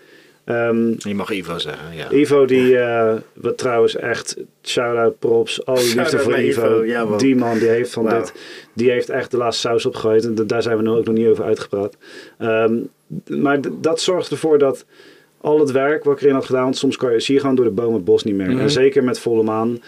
Ehm, 0.44 0.90
Je 0.98 1.14
mag 1.14 1.30
Ivo 1.30 1.58
zeggen, 1.58 1.94
ja. 1.94 2.10
Ivo 2.10 2.44
die, 2.44 2.78
eh 2.78 3.14
wat 3.34 3.58
trouwens 3.58 3.96
echt, 3.96 4.36
shout-out 4.62 5.18
props, 5.18 5.64
alle 5.66 5.80
liefde 5.94 6.18
voor 6.18 6.38
Ivo. 6.38 6.84
Ja, 6.84 7.16
die 7.16 7.36
man 7.36 7.58
die 7.58 7.68
heeft 7.68 7.92
van 7.92 8.08
dit, 8.08 8.32
die 8.72 8.90
heeft 8.90 9.08
echt 9.08 9.30
de 9.30 9.36
laatste 9.36 9.68
saus 9.68 9.86
opgegooid. 9.86 10.24
En 10.24 10.46
daar 10.46 10.62
zijn 10.62 10.76
we 10.76 10.82
nu 10.82 10.88
ook 10.88 11.04
nog 11.04 11.14
niet 11.14 11.26
over 11.26 11.44
uitgepraat. 11.44 11.96
Ehm, 12.38 12.74
maar 13.26 13.58
dat 13.80 14.00
zorgt 14.00 14.30
ervoor 14.30 14.58
dat 14.58 14.84
al 15.46 15.60
het 15.60 15.70
werk 15.70 16.04
wat 16.04 16.16
ik 16.16 16.20
erin 16.20 16.34
had 16.34 16.44
gedaan, 16.44 16.62
want 16.62 16.76
soms 16.76 16.96
kan 16.96 17.12
je, 17.12 17.20
zie 17.20 17.34
je 17.34 17.40
gewoon 17.40 17.56
door 17.56 17.64
de 17.64 17.70
boom 17.70 17.94
het 17.94 18.04
bos 18.04 18.24
niet 18.24 18.34
meer. 18.34 18.58
En 18.58 18.70
zeker 18.70 19.04
met 19.04 19.18
volle 19.18 19.42
maan. 19.42 19.80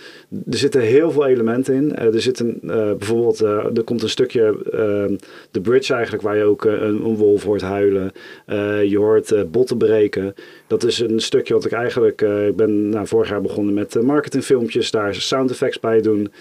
Er 0.50 0.56
zitten 0.56 0.80
heel 0.80 1.10
veel 1.10 1.26
elementen 1.26 1.74
in. 1.74 1.96
Eh, 1.96 2.14
er 2.14 2.20
zit 2.20 2.40
een, 2.40 2.60
eh, 2.62 2.92
bijvoorbeeld, 2.92 3.40
eh, 3.40 3.76
er 3.76 3.82
komt 3.84 4.02
een 4.02 4.08
stukje, 4.08 4.42
eh, 4.70 5.16
de 5.50 5.60
bridge 5.60 5.94
eigenlijk, 5.94 6.22
waar 6.22 6.36
je 6.36 6.44
ook 6.44 6.64
een, 6.64 7.04
een 7.04 7.16
wolf 7.16 7.42
hoort 7.42 7.60
huilen. 7.60 8.12
Je 8.88 8.98
hoort 8.98 9.50
botten 9.50 9.76
breken. 9.76 10.34
Dat 10.66 10.84
is 10.84 11.00
een 11.00 11.20
stukje 11.20 11.54
wat 11.54 11.64
ik 11.64 11.72
eigenlijk, 11.72 12.20
ik 12.20 12.56
ben 12.56 12.88
nou, 12.88 13.06
vorig 13.06 13.28
jaar 13.28 13.40
begonnen 13.40 13.74
met 13.74 14.02
marketingfilmpjes, 14.02 14.90
daar 14.90 15.14
sound 15.14 15.50
effects 15.50 15.80
bij 15.80 16.00
doen. 16.00 16.32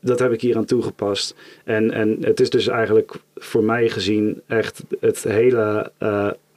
Dat 0.00 0.18
heb 0.18 0.32
ik 0.32 0.40
hier 0.40 0.56
aan 0.56 0.64
toegepast. 0.64 1.34
En, 1.64 1.90
en 1.90 2.16
het 2.20 2.40
is 2.40 2.50
dus 2.50 2.68
eigenlijk 2.68 3.12
voor 3.34 3.64
mij 3.64 3.88
gezien 3.88 4.40
echt 4.46 4.82
het 5.00 5.22
hele 5.22 5.92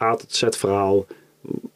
A 0.02 0.16
tot 0.16 0.36
Z 0.36 0.44
verhaal. 0.50 1.06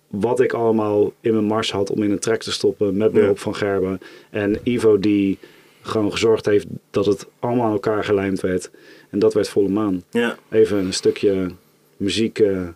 Wat 0.08 0.40
ik 0.40 0.54
allemaal 0.54 1.14
in 1.22 1.34
mijn 1.34 1.46
mars 1.46 1.72
had 1.72 1.90
om 1.90 2.04
in 2.04 2.12
een 2.12 2.20
track 2.20 2.42
te 2.42 2.52
stoppen 2.52 2.98
met 2.98 3.12
behulp 3.12 3.40
van 3.40 3.56
Gerben. 3.56 4.00
En 4.30 4.60
Ivo 4.64 5.00
die 5.00 5.38
gewoon 5.82 6.12
gezorgd 6.12 6.46
heeft 6.46 6.66
dat 6.92 7.06
het 7.06 7.26
allemaal 7.40 7.66
aan 7.66 7.72
elkaar 7.72 8.04
gelijmd 8.04 8.40
werd. 8.42 8.70
En 9.10 9.20
dat 9.20 9.34
werd 9.34 9.50
volle 9.50 9.70
maan. 9.70 10.04
Ja, 10.10 10.38
Even 10.50 10.78
een 10.78 10.94
stukje 10.94 11.48
muziek. 11.98 12.40
eh, 12.40 12.68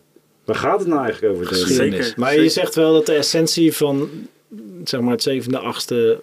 waar 0.45 0.55
gaat 0.55 0.79
het 0.79 0.87
nou 0.87 1.03
eigenlijk 1.03 1.33
over? 1.33 1.47
Geschiedenis. 1.47 2.05
Zeker, 2.05 2.19
maar 2.19 2.39
je 2.39 2.49
zegt 2.49 2.75
wel 2.75 2.93
dat 2.93 3.05
de 3.05 3.13
essentie 3.13 3.73
van 3.73 4.09
zeg 4.83 5.01
maar 5.01 5.11
het 5.11 5.23
zevende, 5.23 5.57
achtste, 5.59 6.21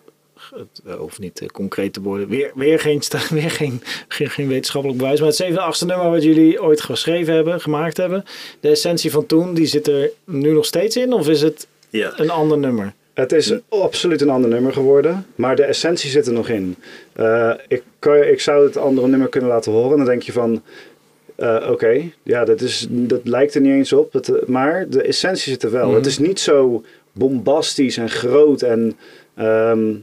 het 0.55 0.97
hoeft 0.99 1.19
niet 1.19 1.41
eh, 1.41 1.49
concreet 1.49 1.93
te 1.93 2.03
worden, 2.03 2.29
weer, 2.29 2.53
weer, 2.55 2.81
geen, 2.81 3.03
weer 3.31 3.51
geen, 3.51 3.83
geen, 4.09 4.31
geen 4.31 4.49
wetenschappelijk 4.49 4.99
bewijs, 4.99 5.19
maar 5.19 5.29
het 5.29 5.37
zevende, 5.37 5.61
achtste 5.61 5.87
nummer 5.87 6.11
wat 6.11 6.23
jullie 6.23 6.63
ooit 6.63 6.81
geschreven 6.81 7.35
hebben, 7.35 7.61
gemaakt 7.61 7.97
hebben, 7.97 8.25
de 8.61 8.69
essentie 8.69 9.11
van 9.11 9.27
toen, 9.27 9.55
die 9.55 9.67
zit 9.67 9.87
er 9.87 10.11
nu 10.25 10.53
nog 10.53 10.65
steeds 10.65 10.97
in 10.97 11.13
of 11.13 11.29
is 11.29 11.43
het 11.43 11.67
ja. 11.91 12.13
een 12.17 12.31
ander 12.31 12.59
nummer? 12.59 12.93
Het 13.15 13.33
is 13.33 13.55
absoluut 13.69 14.21
een 14.21 14.31
ander 14.31 14.51
nummer 14.51 14.73
geworden, 14.73 15.27
maar 15.35 15.57
de 15.57 15.65
essentie 15.65 16.11
zit 16.11 16.27
er 16.27 16.33
nog 16.33 16.49
in. 16.49 16.77
Eh, 17.13 17.53
ik, 17.69 17.83
ik 18.31 18.41
zou 18.41 18.65
het 18.65 18.77
andere 18.77 19.09
nummer 19.09 19.29
kunnen 19.29 19.51
laten 19.51 19.73
horen. 19.73 19.97
Dan 19.97 20.07
denk 20.07 20.23
je 20.23 20.33
van, 20.33 20.63
eh, 21.35 21.69
oké, 21.71 22.11
ja, 22.23 22.45
dat, 22.45 22.61
is, 22.61 22.87
dat 22.91 23.21
lijkt 23.25 23.55
er 23.55 23.61
niet 23.61 23.73
eens 23.73 23.93
op. 23.93 24.13
Dat, 24.13 24.29
eh, 24.29 24.47
maar 24.47 24.89
de 24.89 25.03
essentie 25.03 25.53
zit 25.53 25.63
er 25.63 25.71
wel. 25.71 25.87
Mhm. 25.87 25.95
Het 25.95 26.07
is 26.07 26.19
niet 26.19 26.41
zo 26.41 26.85
bombastisch 27.13 27.97
en 27.97 28.11
groot 28.11 28.63
en 28.63 28.99
ehm, 29.35 29.95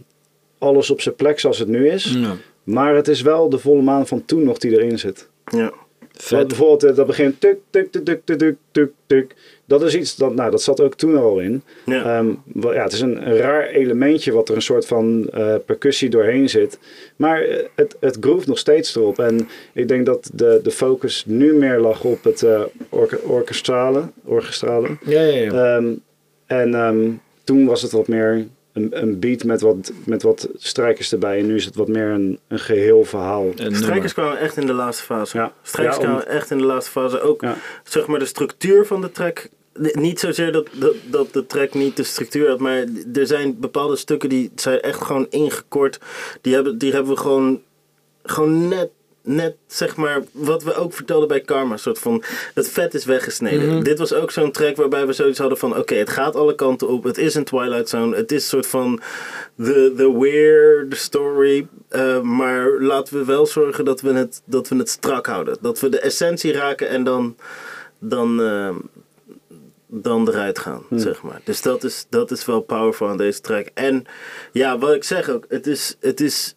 alles 0.59 0.89
op 0.89 1.01
zijn 1.01 1.15
plek 1.15 1.39
zoals 1.39 1.59
het 1.59 1.67
nu 1.67 1.89
is. 1.89 2.03
Ja. 2.17 2.35
Maar 2.63 2.95
het 2.95 3.07
is 3.07 3.21
wel 3.21 3.49
de 3.49 3.57
volle 3.57 3.81
maan 3.81 4.07
van 4.07 4.25
toen 4.25 4.43
nog 4.43 4.57
die 4.57 4.71
erin 4.71 4.99
zit. 4.99 5.29
ja. 5.51 5.71
Wat 6.29 6.47
bijvoorbeeld 6.47 6.83
eh, 6.83 6.95
dat 6.95 7.07
begint 7.07 7.41
tuk, 7.41 7.57
tuk, 7.69 7.91
tuk, 7.91 8.05
tuk, 8.05 8.21
tuk, 8.25 8.37
tuk, 8.39 8.55
tuk, 8.71 8.91
tuk. 9.07 9.35
Dat 9.65 9.83
is 9.83 9.95
iets, 9.95 10.15
dat, 10.15 10.35
nou, 10.35 10.51
dat 10.51 10.61
zat 10.61 10.81
ook 10.81 10.95
toen 10.95 11.17
al 11.17 11.39
in. 11.39 11.63
Ja. 11.85 12.03
Ehm, 12.17 12.27
wel, 12.45 12.73
ja, 12.73 12.83
het 12.83 12.91
is 12.93 13.01
een, 13.01 13.27
een 13.29 13.37
raar 13.37 13.67
elementje 13.67 14.31
wat 14.31 14.49
er 14.49 14.55
een 14.55 14.61
soort 14.61 14.85
van 14.85 15.29
eh, 15.29 15.55
percussie 15.65 16.09
doorheen 16.09 16.49
zit. 16.49 16.79
Maar 17.15 17.41
eh, 17.41 17.63
het, 17.75 17.95
het 17.99 18.17
groeft 18.19 18.47
nog 18.47 18.57
steeds 18.57 18.95
erop. 18.95 19.19
En 19.19 19.47
ik 19.73 19.87
denk 19.87 20.05
dat 20.05 20.29
de, 20.33 20.59
de 20.63 20.71
focus 20.71 21.23
nu 21.27 21.53
meer 21.53 21.79
lag 21.79 22.03
op 22.03 22.23
het 22.23 22.43
eh 22.43 22.61
orke- 22.89 23.21
orkestrale. 23.23 24.03
orkestrale. 24.25 24.87
Ja, 25.05 25.21
ja, 25.21 25.35
ja. 25.37 25.75
Ehm, 25.75 25.93
en 26.45 26.73
ehm, 26.75 27.09
toen 27.43 27.65
was 27.65 27.81
het 27.81 27.91
wat 27.91 28.07
meer 28.07 28.47
een, 28.73 29.01
een 29.01 29.19
beat 29.19 29.43
met 29.43 29.61
wat, 29.61 29.91
met 30.05 30.21
wat 30.21 30.49
strijkers 30.55 31.11
erbij. 31.11 31.39
En 31.39 31.45
nu 31.47 31.55
is 31.55 31.65
het 31.65 31.75
wat 31.75 31.87
meer 31.87 32.07
een, 32.09 32.39
een 32.47 32.59
geheel 32.59 33.03
verhaal. 33.03 33.51
Een 33.55 33.75
Strijkers 33.75 34.13
kwamen 34.13 34.37
echt 34.39 34.57
in 34.57 34.65
de 34.65 34.73
laatste 34.73 35.03
fase. 35.03 35.37
Ja. 35.37 35.53
Strijkers 35.61 35.97
Ja, 35.97 36.01
om- 36.03 36.07
kwamen 36.09 36.27
echt 36.27 36.51
in 36.51 36.57
de 36.57 36.65
laatste 36.65 36.91
fase. 36.91 37.21
Ook 37.21 37.41
Ja. 37.41 37.55
zeg 37.83 38.07
maar 38.07 38.19
de 38.19 38.25
structuur 38.25 38.85
van 38.85 39.01
de 39.01 39.11
track. 39.11 39.47
Niet 39.91 40.19
zozeer 40.19 40.51
dat, 40.51 40.67
dat, 40.73 40.93
dat 41.05 41.33
de 41.33 41.45
track 41.45 41.73
niet 41.73 41.95
de 41.97 42.03
structuur 42.03 42.49
had, 42.49 42.59
maar 42.59 42.83
er 43.13 43.27
zijn 43.27 43.59
bepaalde 43.59 43.95
stukken 43.95 44.29
die 44.29 44.51
zijn 44.55 44.79
echt 44.79 45.01
gewoon 45.01 45.27
ingekort. 45.29 45.99
Die 46.41 46.53
hebben, 46.53 46.77
die 46.77 46.91
hebben 46.91 47.11
we 47.13 47.19
gewoon, 47.19 47.61
gewoon 48.23 48.67
net, 48.67 48.89
net, 49.21 49.55
zeg 49.67 49.95
maar, 49.95 50.23
wat 50.31 50.63
we 50.63 50.73
ook 50.73 50.93
vertelden 50.93 51.27
bij 51.27 51.41
Karma. 51.41 51.77
soort 51.77 51.99
van, 51.99 52.23
het 52.53 52.69
vet 52.69 52.93
is 52.93 53.05
weggesneden. 53.05 53.67
Mhm. 53.73 53.83
Dit 53.83 53.97
was 53.99 54.13
ook 54.13 54.31
zo'n 54.31 54.51
track 54.51 54.75
waarbij 54.75 55.05
we 55.07 55.13
zoiets 55.13 55.39
hadden 55.39 55.57
van, 55.57 55.77
oké, 55.77 55.95
het 55.95 56.09
gaat 56.09 56.35
alle 56.35 56.55
kanten 56.55 56.87
op. 56.87 57.03
Het 57.03 57.17
is 57.17 57.35
een 57.35 57.43
Twilight 57.43 57.89
Zone. 57.89 58.15
Het 58.15 58.31
is 58.31 58.41
een 58.41 58.49
soort 58.49 58.67
van 58.67 58.99
the, 59.57 59.93
the 59.97 60.17
weird 60.19 60.97
story. 60.97 61.67
eh, 61.89 62.21
maar 62.21 62.81
laten 62.81 63.17
we 63.17 63.25
wel 63.25 63.45
zorgen 63.45 63.85
dat 63.85 64.01
we, 64.01 64.13
het, 64.13 64.41
dat 64.45 64.67
we 64.67 64.75
het 64.75 64.89
strak 64.89 65.25
houden. 65.25 65.57
Dat 65.61 65.79
we 65.79 65.89
de 65.89 65.99
essentie 65.99 66.51
raken 66.51 66.89
en 66.89 67.03
dan, 67.03 67.35
dan, 67.99 68.41
eh, 68.41 68.75
dan 69.87 70.27
eruit 70.29 70.59
gaan, 70.59 70.83
zeg 70.91 71.21
maar. 71.21 71.41
Dus 71.43 71.61
dat 71.61 71.83
is, 71.83 72.05
dat 72.09 72.31
is 72.31 72.45
wel 72.45 72.61
powerful 72.61 73.07
aan 73.07 73.17
deze 73.17 73.41
track. 73.41 73.67
En 73.73 74.03
ja, 74.51 74.77
wat 74.77 74.93
ik 74.93 75.03
zeg 75.03 75.29
ook, 75.29 75.45
het 75.47 75.67
is, 75.67 75.95
het 75.99 76.21
is, 76.21 76.55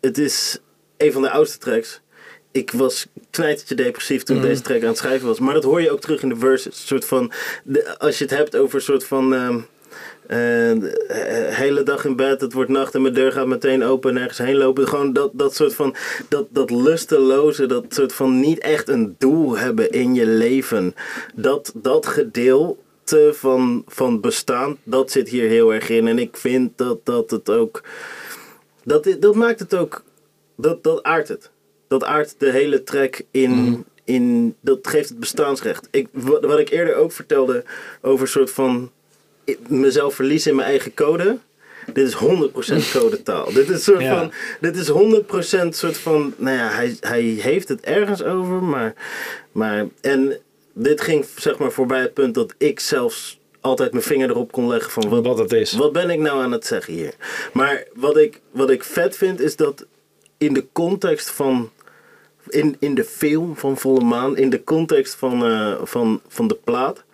het 0.00 0.18
is 0.18 0.60
een 0.96 1.12
van 1.12 1.22
de 1.22 1.30
oudste 1.30 1.58
tracks. 1.58 2.00
Ik 2.50 2.70
was 2.70 3.06
knijtertje 3.30 3.74
depressief 3.74 4.22
toen 4.22 4.40
deze 4.40 4.62
track 4.62 4.82
aan 4.82 4.88
het 4.88 4.98
schrijven 4.98 5.26
was. 5.26 5.38
Maar 5.38 5.54
dat 5.54 5.64
hoor 5.64 5.82
je 5.82 5.90
ook 5.90 6.00
terug 6.00 6.22
in 6.22 6.28
de 6.28 6.36
verses. 6.36 6.86
Soort 6.86 7.04
van, 7.04 7.32
de, 7.64 7.98
als 7.98 8.18
je 8.18 8.24
het 8.24 8.36
hebt 8.36 8.56
over 8.56 8.74
een 8.74 8.82
soort 8.82 9.04
van... 9.04 9.34
ehm, 9.34 9.58
eh, 10.26 10.70
eh, 10.70 11.54
hele 11.54 11.82
dag 11.82 12.04
in 12.04 12.16
bed, 12.16 12.40
het 12.40 12.52
wordt 12.52 12.70
nacht 12.70 12.94
en 12.94 13.02
mijn 13.02 13.14
deur 13.14 13.32
gaat 13.32 13.46
meteen 13.46 13.84
open 13.84 14.10
en 14.10 14.22
ergens 14.22 14.38
heen 14.38 14.56
lopen. 14.56 14.88
Gewoon 14.88 15.12
dat, 15.12 15.30
dat 15.32 15.54
soort 15.54 15.74
van, 15.74 15.94
dat, 16.28 16.46
dat 16.50 16.70
lusteloze, 16.70 17.66
dat 17.66 17.84
soort 17.88 18.12
van 18.12 18.40
niet 18.40 18.58
echt 18.58 18.88
een 18.88 19.14
doel 19.18 19.58
hebben 19.58 19.90
in 19.90 20.14
je 20.14 20.26
leven. 20.26 20.94
Dat, 21.34 21.72
dat 21.74 22.06
gedeelte 22.06 23.30
van, 23.32 23.84
van 23.86 24.20
bestaan, 24.20 24.76
dat 24.82 25.10
zit 25.10 25.28
hier 25.28 25.48
heel 25.48 25.74
erg 25.74 25.88
in. 25.88 26.08
En 26.08 26.18
ik 26.18 26.36
vind 26.36 26.78
dat, 26.78 26.98
dat 27.04 27.30
het 27.30 27.50
ook, 27.50 27.82
dat, 28.84 29.16
dat 29.20 29.34
maakt 29.34 29.60
het 29.60 29.74
ook, 29.74 30.02
dat, 30.56 30.82
dat 30.84 31.02
aardt 31.02 31.28
het. 31.28 31.50
Dat 31.88 32.04
aardt 32.04 32.34
de 32.38 32.50
hele 32.50 32.82
track 32.82 33.20
in, 33.30 33.84
in 34.04 34.54
dat 34.60 34.78
geeft 34.88 35.08
het 35.08 35.18
bestaansrecht. 35.20 35.88
Ik, 35.90 36.08
wat, 36.12 36.44
wat 36.44 36.58
ik 36.58 36.70
eerder 36.70 36.94
ook 36.94 37.12
vertelde 37.12 37.64
over 38.02 38.20
een 38.20 38.28
soort 38.32 38.50
van 38.50 38.90
mezelf 39.68 40.14
verliezen 40.14 40.50
in 40.50 40.56
mijn 40.56 40.68
eigen 40.68 40.94
code. 40.94 41.38
Dit 41.92 42.06
is 42.08 42.14
100% 42.14 42.18
codetaal. 43.00 43.52
dit 43.52 43.68
is 43.68 43.84
soort 43.84 44.00
Ja. 44.00 44.18
van, 44.18 44.32
dit 44.60 44.76
is 44.76 44.90
100% 44.90 45.68
soort 45.68 45.98
van, 45.98 46.34
nou 46.36 46.56
ja, 46.56 46.68
hij, 46.70 46.96
hij 47.00 47.20
heeft 47.22 47.68
het 47.68 47.80
ergens 47.80 48.22
over, 48.22 48.62
maar, 48.62 48.94
maar, 49.52 49.86
en 50.00 50.38
dit 50.72 51.00
ging 51.00 51.24
zeg 51.36 51.58
maar 51.58 51.72
voorbij 51.72 52.00
het 52.00 52.14
punt 52.14 52.34
dat 52.34 52.54
ik 52.58 52.80
zelfs 52.80 53.38
altijd 53.60 53.92
mijn 53.92 54.04
vinger 54.04 54.30
erop 54.30 54.52
kon 54.52 54.68
leggen 54.68 54.90
van 54.92 55.08
wat, 55.08 55.24
Wat 55.26 55.38
het 55.38 55.52
is. 55.52 55.72
wat 55.72 55.92
ben 55.92 56.10
ik 56.10 56.18
nou 56.18 56.42
aan 56.42 56.52
het 56.52 56.66
zeggen 56.66 56.94
hier? 56.94 57.14
Maar 57.52 57.84
wat 57.94 58.16
ik, 58.16 58.40
wat 58.50 58.70
ik 58.70 58.84
vet 58.84 59.16
vind 59.16 59.40
is 59.40 59.56
dat 59.56 59.86
in 60.38 60.52
de 60.52 60.66
context 60.72 61.30
van. 61.30 61.70
In, 62.48 62.76
in 62.78 62.94
de 62.94 63.04
film 63.04 63.56
van 63.56 63.76
Volle 63.76 64.04
Maan, 64.04 64.36
in 64.36 64.50
de 64.50 64.64
context 64.64 65.14
van, 65.14 65.44
eh, 65.44 65.76
van, 65.82 66.20
van 66.28 66.48
de 66.48 66.58
plaat. 66.64 67.04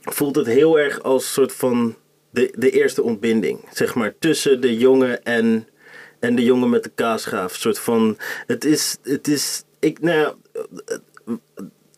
voelt 0.00 0.36
het 0.36 0.46
heel 0.46 0.78
erg 0.78 1.02
als 1.02 1.32
soort 1.32 1.52
van. 1.52 1.96
De, 2.30 2.52
de 2.56 2.70
eerste 2.70 3.02
ontbinding, 3.02 3.60
zeg 3.70 3.94
maar, 3.94 4.14
tussen 4.18 4.60
de 4.60 4.78
jongen 4.78 5.24
en, 5.24 5.68
en 6.18 6.34
de 6.34 6.44
jongen 6.44 6.70
met 6.70 6.82
de 6.82 6.90
kaasgraaf. 6.94 7.54
Soort 7.54 7.78
van. 7.78 8.16
Het 8.46 8.64
is. 8.64 8.96
Het 9.02 9.28
is 9.28 9.64
ik, 9.78 10.00
nou 10.00 10.18
ja, 10.18 10.34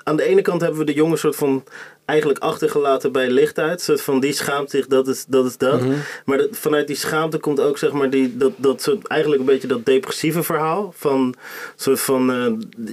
aan 0.05 0.17
de 0.17 0.25
ene 0.25 0.43
kant 0.43 0.61
hebben 0.61 0.79
we 0.79 0.87
de 0.87 0.93
jongen 0.93 1.19
soort 1.19 1.37
van 1.37 1.65
eigenlijk 2.11 2.39
achtergelaten 2.39 3.13
bij 3.13 3.31
lichtheid. 3.31 3.81
Soort 3.83 4.03
van 4.03 4.21
die 4.21 4.33
schaamt 4.33 4.71
zich, 4.71 4.87
dat 4.87 5.09
is 5.09 5.25
dat. 5.29 5.47
Is 5.47 5.57
dat. 5.57 5.81
Maar 6.25 6.39
dat, 6.39 6.49
vanuit 6.53 6.87
die 6.87 6.97
schaamte 6.97 7.39
komt 7.39 7.61
ook 7.61 7.79
zeg 7.79 7.93
maar 7.93 8.11
die, 8.11 8.37
dat, 8.37 8.53
dat 8.57 8.83
soort, 8.83 9.07
eigenlijk 9.07 9.41
een 9.41 9.47
beetje 9.47 9.69
dat 9.69 9.85
depressieve 9.85 10.43
verhaal. 10.43 10.95
Van 10.97 11.35
soort 11.77 12.01
van, 12.01 12.33
eh, 12.33 12.53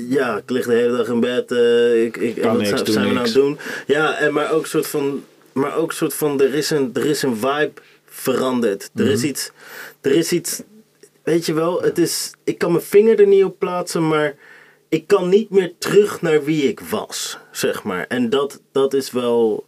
ja, 0.10 0.38
ik 0.38 0.50
lig 0.50 0.66
de 0.66 0.74
hele 0.74 0.98
dag 0.98 1.08
in 1.08 1.20
bed. 1.20 1.52
eh, 1.52 2.04
ik, 2.04 2.18
ik, 2.18 2.42
Kan 2.42 2.58
wat 2.58 2.90
zijn, 2.90 3.08
we 3.08 3.14
nou 3.14 3.32
doen? 3.32 3.58
Ja, 3.88 4.18
en 4.18 4.34
maar 4.34 4.52
ook 4.52 4.66
soort 4.66 4.88
van, 4.88 5.24
maar 5.52 5.76
ook 5.76 5.92
soort 5.92 6.14
van, 6.14 6.42
er 6.42 6.54
is 6.54 6.70
een, 6.70 6.90
er 6.94 7.06
is 7.06 7.22
een 7.22 7.36
vibe 7.36 7.72
veranderd. 8.06 8.90
Er 8.96 9.08
is 9.08 9.24
iets, 9.24 9.52
er 10.02 10.12
is 10.12 10.32
iets, 10.32 10.62
weet 11.24 11.46
je 11.46 11.54
wel, 11.54 11.82
het 11.82 11.98
is, 11.98 12.32
ik 12.44 12.58
kan 12.58 12.72
mijn 12.72 12.84
vinger 12.84 13.20
er 13.20 13.28
niet 13.28 13.44
op 13.44 13.60
plaatsen, 13.60 14.08
maar 14.08 14.36
ik 14.90 15.08
kan 15.08 15.30
niet 15.30 15.50
meer 15.50 15.74
terug 15.78 16.22
naar 16.22 16.44
wie 16.44 16.64
ik 16.68 16.80
was, 16.80 17.38
zeg 17.52 17.84
maar. 17.84 18.06
En 18.08 18.30
dat, 18.30 18.62
dat 18.72 18.94
is 18.94 19.12
wel, 19.12 19.66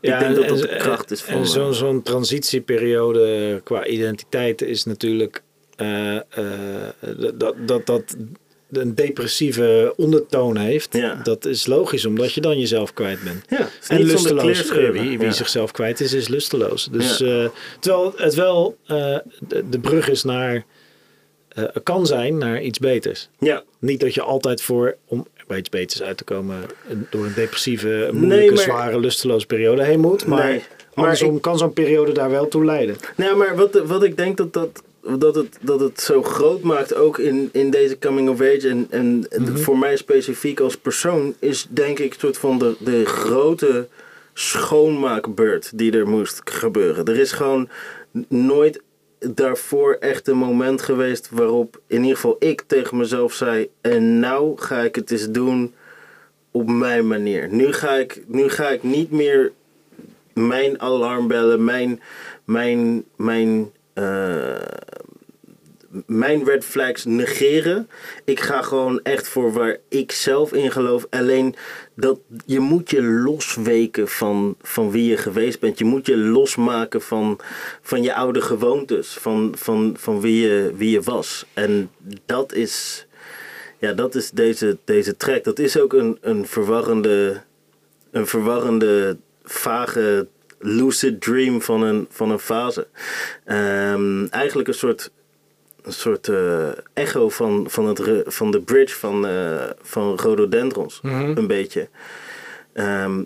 ik 0.00 0.18
denk 0.18 0.34
dat 0.36 0.48
dat 0.48 0.58
de 0.58 0.76
kracht 0.76 1.10
is 1.10 1.20
van... 1.22 1.34
En 1.34 1.46
zo'n 1.46 1.74
zo'n 1.74 2.02
transitieperiode 2.02 3.60
qua 3.64 3.86
identiteit 3.86 4.62
is 4.62 4.84
natuurlijk 4.84 5.42
eh, 5.76 6.16
dat, 7.34 7.54
dat 7.66 7.86
dat 7.86 8.16
een 8.70 8.94
depressieve 8.94 9.92
ondertoon 9.96 10.56
heeft. 10.56 10.92
Ja. 10.96 11.14
Dat 11.22 11.44
is 11.44 11.66
logisch, 11.66 12.04
omdat 12.04 12.32
je 12.32 12.40
dan 12.40 12.58
jezelf 12.58 12.92
kwijt 12.92 13.22
bent. 13.24 13.44
ja, 13.48 13.68
En 13.88 14.02
lusteloos. 14.02 14.70
Wie, 14.70 14.92
wie 14.92 15.20
Ja. 15.20 15.30
zichzelf 15.30 15.70
kwijt 15.72 16.00
is, 16.00 16.12
is 16.12 16.28
lusteloos. 16.28 16.88
Dus 16.92 17.18
Ja. 17.18 17.42
eh, 17.44 17.48
terwijl 17.80 18.12
het 18.16 18.34
wel 18.34 18.76
de, 19.48 19.64
de 19.70 19.78
brug 19.78 20.08
is 20.08 20.22
naar 20.22 20.64
eh, 21.54 21.64
kan 21.82 22.06
zijn 22.06 22.38
naar 22.38 22.62
iets 22.62 22.78
beters. 22.78 23.28
Ja, 23.38 23.62
Niet 23.78 24.00
dat 24.00 24.14
je 24.14 24.22
altijd 24.22 24.62
voor 24.62 24.96
om 25.06 25.26
bij 25.46 25.58
iets 25.58 25.68
beters 25.68 26.02
uit 26.02 26.16
te 26.16 26.24
komen 26.24 26.56
door 27.10 27.24
een 27.24 27.34
depressieve, 27.34 28.08
moeilijke, 28.12 28.54
maar- 28.54 28.62
zware, 28.62 29.00
lusteloze 29.00 29.46
periode 29.46 29.84
heen 29.84 30.00
moet. 30.00 30.26
Maar, 30.26 30.44
Nee, 30.48 30.58
maar 30.94 31.04
andersom 31.04 31.36
ik- 31.36 31.42
kan 31.42 31.58
zo'n 31.58 31.72
periode 31.72 32.12
daar 32.12 32.30
wel 32.30 32.48
toe 32.48 32.64
leiden. 32.64 32.96
Nou, 33.16 33.36
maar 33.36 33.56
wat, 33.56 33.74
wat 33.84 34.02
ik 34.02 34.16
denk 34.16 34.36
dat, 34.36 34.52
dat, 34.52 34.82
dat, 35.18 35.34
het, 35.34 35.58
dat 35.60 35.80
het 35.80 36.00
zo 36.00 36.22
groot 36.22 36.62
maakt, 36.62 36.94
ook 36.94 37.18
in, 37.18 37.48
in 37.52 37.70
deze 37.70 37.98
coming 37.98 38.28
of 38.28 38.40
age, 38.40 38.68
en, 38.90 39.26
en 39.30 39.58
voor 39.58 39.78
mij 39.78 39.96
specifiek 39.96 40.60
als 40.60 40.76
persoon, 40.76 41.34
is 41.38 41.66
denk 41.70 41.98
ik 41.98 42.12
een 42.14 42.20
soort 42.20 42.38
van 42.38 42.58
de, 42.58 42.74
de 42.78 43.04
grote 43.04 43.86
schoonmaakbeurt 44.34 45.78
die 45.78 45.92
er 45.92 46.08
moest 46.08 46.40
gebeuren. 46.44 47.04
Er 47.04 47.18
is 47.18 47.32
gewoon 47.32 47.68
nooit 48.28 48.80
daarvoor 49.34 49.96
echt 50.00 50.28
een 50.28 50.36
moment 50.36 50.82
geweest 50.82 51.28
waarop 51.30 51.80
in 51.86 52.00
ieder 52.00 52.14
geval 52.14 52.36
ik 52.38 52.62
tegen 52.66 52.96
mezelf 52.96 53.32
zei, 53.32 53.68
en 53.80 54.18
nou 54.18 54.58
ga 54.58 54.80
ik 54.80 54.94
het 54.94 55.10
eens 55.10 55.30
doen 55.30 55.74
op 56.50 56.70
mijn 56.70 57.06
manier. 57.06 57.48
Nu 57.50 57.72
ga 57.72 57.94
ik, 57.94 58.22
nu 58.26 58.48
ga 58.48 58.68
ik 58.68 58.82
niet 58.82 59.10
meer 59.10 59.52
mijn 60.32 60.80
alarmbellen, 60.80 61.64
mijn, 61.64 62.00
mijn, 62.44 63.04
mijn, 63.16 63.70
eh, 63.92 64.54
mijn 66.06 66.44
red 66.44 66.64
flags 66.64 67.04
negeren. 67.04 67.88
Ik 68.24 68.40
ga 68.40 68.62
gewoon 68.62 69.00
echt 69.02 69.28
voor 69.28 69.52
waar 69.52 69.76
ik 69.88 70.12
zelf 70.12 70.52
in 70.52 70.70
geloof. 70.70 71.06
Alleen 71.10 71.54
dat 71.94 72.18
je 72.46 72.60
moet 72.60 72.90
je 72.90 73.02
losweken 73.02 74.08
van, 74.08 74.56
van 74.62 74.90
wie 74.90 75.10
je 75.10 75.16
geweest 75.16 75.60
bent. 75.60 75.78
Je 75.78 75.84
moet 75.84 76.06
je 76.06 76.16
losmaken 76.16 77.02
van, 77.02 77.40
van 77.82 78.02
je 78.02 78.14
oude 78.14 78.40
gewoontes. 78.40 79.08
Van, 79.08 79.54
van, 79.56 79.94
van 79.98 80.20
wie, 80.20 80.46
je, 80.46 80.72
wie 80.76 80.90
je 80.90 81.02
was. 81.02 81.46
En 81.52 81.90
dat 82.26 82.52
is, 82.52 83.06
ja, 83.78 83.92
dat 83.92 84.14
is 84.14 84.30
deze, 84.30 84.78
deze 84.84 85.16
track. 85.16 85.44
Dat 85.44 85.58
is 85.58 85.78
ook 85.78 85.92
een, 85.92 86.18
een 86.20 86.46
verwarrende, 86.46 87.42
een 88.10 88.26
verwarrende, 88.26 89.16
vage 89.44 90.26
lucid 90.64 91.20
dream 91.20 91.62
van 91.62 91.82
een, 91.82 92.06
van 92.10 92.30
een 92.30 92.38
fase. 92.38 92.86
Ehm, 93.44 94.26
eigenlijk 94.26 94.68
een 94.68 94.74
soort, 94.74 95.10
een 95.84 95.92
soort 95.92 96.28
eh, 96.28 96.68
echo 96.92 97.28
van, 97.28 97.66
van, 97.68 97.86
het, 97.86 98.22
van 98.26 98.50
de 98.50 98.60
bridge 98.60 98.98
van, 98.98 99.26
eh, 99.26 99.70
van 99.82 100.16
rhododendrons. 100.16 101.00
Een 101.02 101.46
beetje. 101.46 101.88
Ehm, 102.72 103.22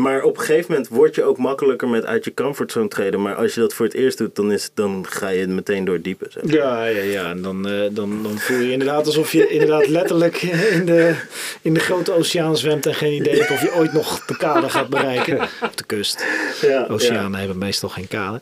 maar 0.00 0.22
op 0.22 0.36
een 0.36 0.44
gegeven 0.44 0.70
moment 0.70 0.88
word 0.88 1.14
je 1.14 1.24
ook 1.24 1.38
makkelijker 1.38 1.88
met 1.88 2.04
uit 2.04 2.24
je 2.24 2.34
comfortzone 2.34 2.88
treden. 2.88 3.22
Maar 3.22 3.34
als 3.34 3.54
je 3.54 3.60
dat 3.60 3.74
voor 3.74 3.86
het 3.86 3.94
eerst 3.94 4.18
doet, 4.18 4.36
dan, 4.36 4.52
is, 4.52 4.70
dan 4.74 5.06
ga 5.08 5.28
je 5.28 5.46
meteen 5.46 5.84
door 5.84 5.94
het 5.94 6.04
diepe. 6.04 6.26
Zeg. 6.28 6.42
Ja, 6.46 6.84
ja, 6.84 7.02
ja. 7.02 7.30
En 7.30 7.42
dan, 7.42 7.68
eh, 7.68 7.80
dan, 7.90 8.22
dan 8.22 8.38
voel 8.38 8.58
je 8.58 8.72
inderdaad 8.72 9.06
alsof 9.06 9.32
je 9.32 9.48
inderdaad 9.48 9.88
letterlijk 9.88 10.42
in 10.76 10.84
de, 10.84 11.14
in 11.62 11.74
de 11.74 11.80
grote 11.80 12.12
oceaan 12.12 12.56
zwemt 12.56 12.86
en 12.86 12.94
geen 12.94 13.12
idee 13.12 13.38
hebt 13.38 13.50
of 13.50 13.62
je 13.62 13.74
ooit 13.74 13.92
nog 13.92 14.24
de 14.24 14.36
kade 14.36 14.70
gaat 14.70 14.88
bereiken. 14.88 15.40
Of 15.40 15.74
de 15.74 15.84
kust. 15.84 16.24
Ja, 16.60 16.86
Oceanen 16.90 17.38
hebben 17.38 17.58
meestal 17.58 17.88
geen 17.88 18.08
kade. 18.08 18.40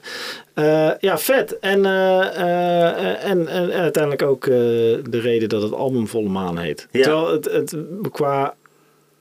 Eh, 0.55 0.91
ja, 1.01 1.19
vet. 1.19 1.59
En, 1.59 1.85
eh, 1.85 3.25
en, 3.25 3.49
en, 3.49 3.73
uiteindelijk 3.73 4.23
ook 4.23 4.45
de 4.45 5.21
reden 5.21 5.49
dat 5.49 5.63
het 5.63 5.73
album 5.73 6.09
Volle 6.09 6.29
Maan 6.29 6.59
heet. 6.59 6.89
Ja. 6.91 7.03
Terwijl 7.03 7.33
het, 7.33 7.45
het 7.45 7.77
qua 8.11 8.55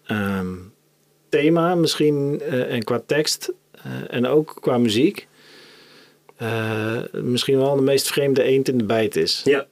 ehm, 0.06 0.48
thema 1.32 1.76
misschien 1.76 2.42
eh, 2.42 2.74
en 2.74 2.84
qua 2.84 3.02
tekst 3.06 3.54
eh, 3.72 3.82
en 4.08 4.28
ook 4.28 4.58
qua 4.60 4.78
muziek 4.78 5.28
eh, 6.36 6.98
misschien 7.12 7.58
wel 7.58 7.76
de 7.76 7.82
meest 7.82 8.08
vreemde 8.08 8.44
eend 8.44 8.68
in 8.68 8.78
de 8.78 8.84
bijt 8.84 9.16
is. 9.16 9.42
Ja. 9.44 9.68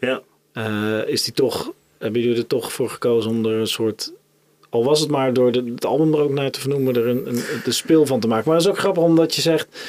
Ja. 0.00 0.22
Is 1.06 1.22
die 1.22 1.32
toch, 1.32 1.72
hebben 1.98 2.20
jullie 2.20 2.36
er 2.36 2.46
toch 2.46 2.72
voor 2.72 2.90
gekozen 2.90 3.30
om 3.30 3.46
er 3.46 3.52
een 3.52 3.66
soort, 3.66 4.12
al 4.68 4.84
was 4.84 5.00
het 5.00 5.10
maar 5.10 5.32
door 5.32 5.52
de, 5.52 5.64
het 5.74 5.84
album 5.84 6.14
er 6.14 6.20
ook 6.20 6.32
naar 6.32 6.50
te 6.50 6.60
vernoemen, 6.60 6.96
er 6.96 7.06
een, 7.06 7.28
een, 7.28 7.42
de 7.64 7.72
speel 7.72 8.06
van 8.06 8.20
te 8.20 8.26
maken. 8.26 8.48
Maar 8.48 8.56
dat 8.56 8.66
is 8.66 8.72
ook 8.72 8.78
grappig 8.78 9.02
omdat 9.02 9.34
je 9.34 9.40
zegt, 9.40 9.80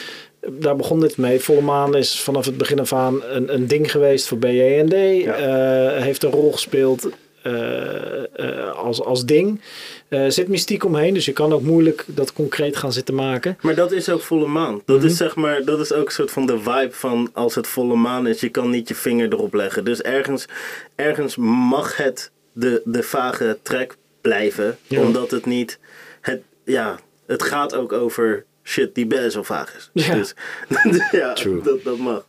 daar 0.48 0.76
begon 0.76 1.00
dit 1.00 1.18
mee. 1.18 1.40
Volle 1.40 1.62
Maan 1.62 1.96
is 1.96 2.20
vanaf 2.20 2.46
het 2.46 2.58
begin 2.58 2.80
af 2.80 2.94
aan 2.94 3.24
een, 3.24 3.54
een 3.54 3.68
ding 3.68 3.92
geweest 3.92 4.28
voor 4.28 4.38
BJND. 4.38 4.94
Eh, 4.94 5.98
heeft 5.98 6.24
een 6.24 6.32
rol 6.32 6.52
gespeeld 6.52 7.10
als, 8.76 9.02
als 9.02 9.26
ding. 9.26 9.62
Er 10.10 10.32
zit 10.32 10.48
mystiek 10.48 10.86
omheen, 10.86 11.14
dus 11.14 11.26
je 11.26 11.32
kan 11.34 11.54
ook 11.54 11.62
moeilijk 11.62 12.04
dat 12.08 12.34
concreet 12.34 12.78
gaan 12.78 12.94
zitten 12.94 13.16
maken. 13.16 13.58
Maar 13.62 13.76
dat 13.76 13.92
is 13.92 14.10
ook 14.10 14.22
volle 14.22 14.48
maan. 14.48 14.82
Dat 14.86 14.98
Mhm. 14.98 15.06
is 15.06 15.18
zeg 15.18 15.36
maar, 15.36 15.64
dat 15.66 15.80
is 15.80 15.94
ook 15.94 16.06
een 16.06 16.12
soort 16.12 16.32
van 16.32 16.46
de 16.46 16.60
vibe 16.60 16.92
van 16.92 17.30
als 17.34 17.56
het 17.56 17.68
volle 17.68 17.96
maan 17.96 18.28
is, 18.28 18.40
je 18.40 18.50
kan 18.50 18.70
niet 18.70 18.88
je 18.88 18.96
vinger 18.96 19.34
erop 19.34 19.54
leggen. 19.54 19.86
Dus 19.86 20.02
ergens, 20.02 20.46
ergens 20.96 21.36
mag 21.36 21.98
het 21.98 22.32
de, 22.54 22.82
de 22.86 23.04
vage 23.04 23.58
track 23.62 23.96
blijven, 24.22 24.78
Ja. 24.88 25.02
omdat 25.02 25.32
het 25.32 25.46
niet, 25.46 25.80
het, 26.22 26.42
ja, 26.66 27.00
het 27.26 27.44
gaat 27.44 27.76
ook 27.76 27.94
over 27.94 28.46
shit 28.64 28.96
die 28.96 29.06
best 29.08 29.34
wel 29.34 29.44
vaag 29.44 29.76
is. 29.76 29.90
Ja. 30.06 30.14
Dus 30.16 30.34
ja, 31.12 31.34
True. 31.34 31.62
dat, 31.62 31.84
dat 31.84 31.98
mag. 31.98 32.26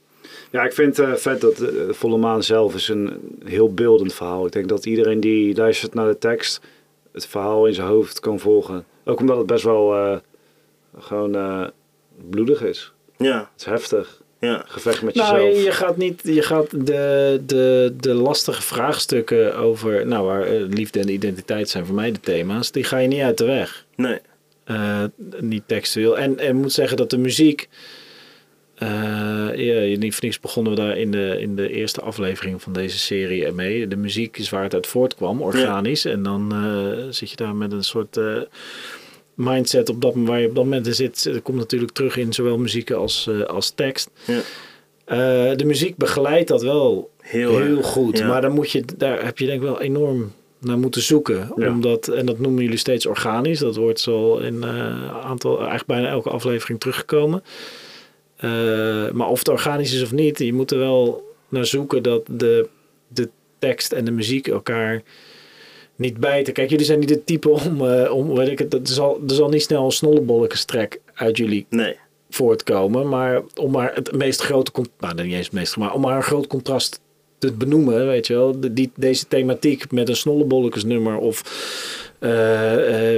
Ja, 0.51 0.65
ik 0.65 0.73
vind 0.73 0.97
het 0.97 1.07
eh, 1.09 1.15
vet 1.15 1.41
dat 1.41 1.61
eh, 1.61 1.69
Volle 1.91 2.17
Maan 2.17 2.43
zelf 2.43 2.75
is 2.75 2.89
een 2.89 3.19
heel 3.45 3.75
beeldend 3.75 4.15
verhaal. 4.15 4.47
Ik 4.47 4.53
denk 4.53 4.69
dat 4.69 4.87
iedereen 4.87 5.21
die 5.21 5.57
luistert 5.57 5.95
naar 5.95 6.09
de 6.09 6.19
tekst 6.19 6.61
het 7.13 7.27
verhaal 7.27 7.67
in 7.67 7.75
zijn 7.75 7.87
hoofd 7.87 8.21
kan 8.21 8.39
volgen. 8.39 8.85
Ook 9.05 9.21
omdat 9.21 9.37
het 9.37 9.47
best 9.47 9.65
wel 9.65 9.95
eh, 9.97 10.17
gewoon 10.99 11.35
eh, 11.35 11.67
bloedig 12.31 12.63
is. 12.63 12.93
Ja, 13.17 13.39
Het 13.39 13.61
is 13.61 13.65
heftig. 13.65 14.23
ja. 14.39 14.63
Gevecht 14.67 15.03
met 15.03 15.15
Nou, 15.15 15.35
jezelf. 15.37 15.57
je, 15.59 15.63
je 15.65 15.73
gaat 15.73 15.97
niet, 15.97 16.21
je 16.25 16.43
gaat 16.43 16.87
de, 16.87 17.41
de, 17.47 17.95
de 18.01 18.15
lastige 18.15 18.63
vraagstukken 18.63 19.57
over, 19.57 20.07
nou, 20.07 20.27
waar 20.27 20.43
eh, 20.43 20.63
liefde 20.69 21.01
en 21.01 21.09
identiteit 21.09 21.69
zijn 21.69 21.87
voor 21.87 21.95
mij 21.95 22.13
de 22.13 22.21
thema's, 22.21 22.71
die 22.71 22.85
ga 22.85 22.99
je 22.99 23.09
niet 23.09 23.21
uit 23.23 23.39
de 23.39 23.45
weg. 23.45 23.87
Nee. 23.97 24.19
Eh, 24.65 25.05
niet 25.39 25.63
textueel. 25.67 26.19
En 26.19 26.39
en 26.39 26.49
ik 26.49 26.55
moet 26.55 26.73
zeggen 26.73 26.97
dat 26.97 27.11
de 27.11 27.19
muziek. 27.19 27.69
Eh 28.81 28.89
ja, 29.55 29.99
niet 29.99 30.15
voor 30.15 30.25
niks 30.25 30.41
begonnen 30.41 30.75
we 30.75 30.81
daar 30.81 30.97
in 30.97 31.11
de, 31.11 31.37
in 31.41 31.57
de 31.57 31.71
eerste 31.71 32.01
aflevering 32.01 32.63
van 32.63 32.73
deze 32.73 32.99
serie 32.99 33.53
mee. 33.53 33.89
De 33.89 33.97
muziek 33.97 34.39
is 34.39 34.51
waar 34.51 34.63
het 34.63 34.75
uit 34.75 34.87
voortkwam, 34.87 35.43
organisch. 35.43 36.05
En 36.05 36.23
dan 36.23 36.53
eh, 36.53 37.07
zit 37.11 37.31
je 37.31 37.37
daar 37.37 37.55
met 37.55 37.73
een 37.73 37.85
soort 37.85 38.17
eh, 38.17 38.37
mindset 39.35 39.89
op 39.89 40.01
dat, 40.01 40.13
waar 40.17 40.41
je 40.41 40.49
op 40.49 40.55
dat 40.55 40.65
moment 40.65 40.87
in 40.87 40.95
zit. 40.95 41.25
Dat 41.25 41.43
komt 41.43 41.59
natuurlijk 41.59 41.93
terug 41.93 42.17
in 42.17 42.33
zowel 42.33 42.59
muziek 42.59 42.91
als, 42.91 43.31
als 43.47 43.71
tekst. 43.71 44.11
Ja. 44.25 44.41
De 45.55 45.65
muziek 45.65 45.97
begeleidt 45.97 46.49
dat 46.49 46.63
wel 46.63 47.11
Heel, 47.31 47.59
heel, 47.59 47.83
goed. 47.83 48.19
Ja. 48.19 48.27
Maar 48.27 48.41
dan 48.41 48.53
moet 48.53 48.71
je, 48.71 48.85
daar 48.97 49.25
heb 49.25 49.39
je 49.39 49.47
denk 49.47 49.63
ik 49.63 49.69
wel 49.69 49.81
enorm 49.81 50.33
naar 50.59 50.79
moeten 50.79 51.03
zoeken. 51.03 51.53
Ja. 51.57 51.69
Omdat, 51.69 52.09
en 52.09 52.27
dat 52.27 52.39
noemen 52.39 52.63
jullie 52.63 52.79
steeds 52.79 53.07
organisch. 53.07 53.59
Dat 53.59 53.77
wordt 53.77 54.01
zo 54.01 54.37
in 54.37 54.63
een 54.63 55.11
aantal, 55.11 55.57
eigenlijk 55.57 55.87
bijna 55.87 56.09
elke 56.09 56.31
aflevering 56.31 56.81
teruggekomen. 56.81 57.43
Eh, 58.41 59.11
maar 59.11 59.29
of 59.29 59.39
het 59.39 59.49
organisch 59.49 59.93
is 59.95 60.03
of 60.03 60.13
niet, 60.13 60.39
je 60.39 60.53
moet 60.53 60.71
er 60.71 60.79
wel 60.79 61.29
naar 61.49 61.67
zoeken 61.67 62.03
dat 62.03 62.27
de, 62.31 62.69
de 63.09 63.29
tekst 63.59 63.93
en 63.93 64.05
de 64.05 64.11
muziek 64.11 64.49
elkaar 64.49 65.03
niet 65.97 66.17
bijten. 66.17 66.53
Kijk, 66.53 66.71
jullie 66.71 66.85
zijn 66.85 66.99
niet 66.99 67.11
het 67.11 67.27
type 67.27 67.49
om, 67.49 67.87
eh, 67.89 68.13
om 68.13 68.35
weet 68.35 68.49
ik 68.49 68.59
het, 68.59 68.75
er 68.75 68.81
zal, 68.83 69.21
er 69.29 69.35
zal 69.35 69.49
niet 69.49 69.63
snel 69.63 69.85
een 69.85 69.91
snollebollenkestrek 69.91 71.01
uit 71.15 71.37
jullie 71.37 71.67
Nee. 71.71 71.97
voortkomen. 72.31 73.09
Maar 73.09 73.43
om 73.55 73.71
maar 73.71 73.95
het 73.95 74.13
meest 74.13 74.41
grote, 74.43 74.71
nou 74.99 75.15
niet 75.15 75.33
eens 75.35 75.45
het 75.47 75.55
meest, 75.55 75.77
maar 75.77 75.95
om 75.95 76.01
maar 76.01 76.17
een 76.17 76.23
groot 76.23 76.47
contrast 76.47 77.01
te 77.39 77.53
benoemen, 77.53 78.07
weet 78.07 78.27
je 78.27 78.35
wel. 78.35 78.61
De, 78.61 78.73
die, 78.73 78.91
deze 78.97 79.29
thematiek 79.29 79.91
met 79.93 80.09
een 80.09 80.17
snollebolletjesnummer 80.17 81.17
of 81.19 81.43
eh, 82.19 82.31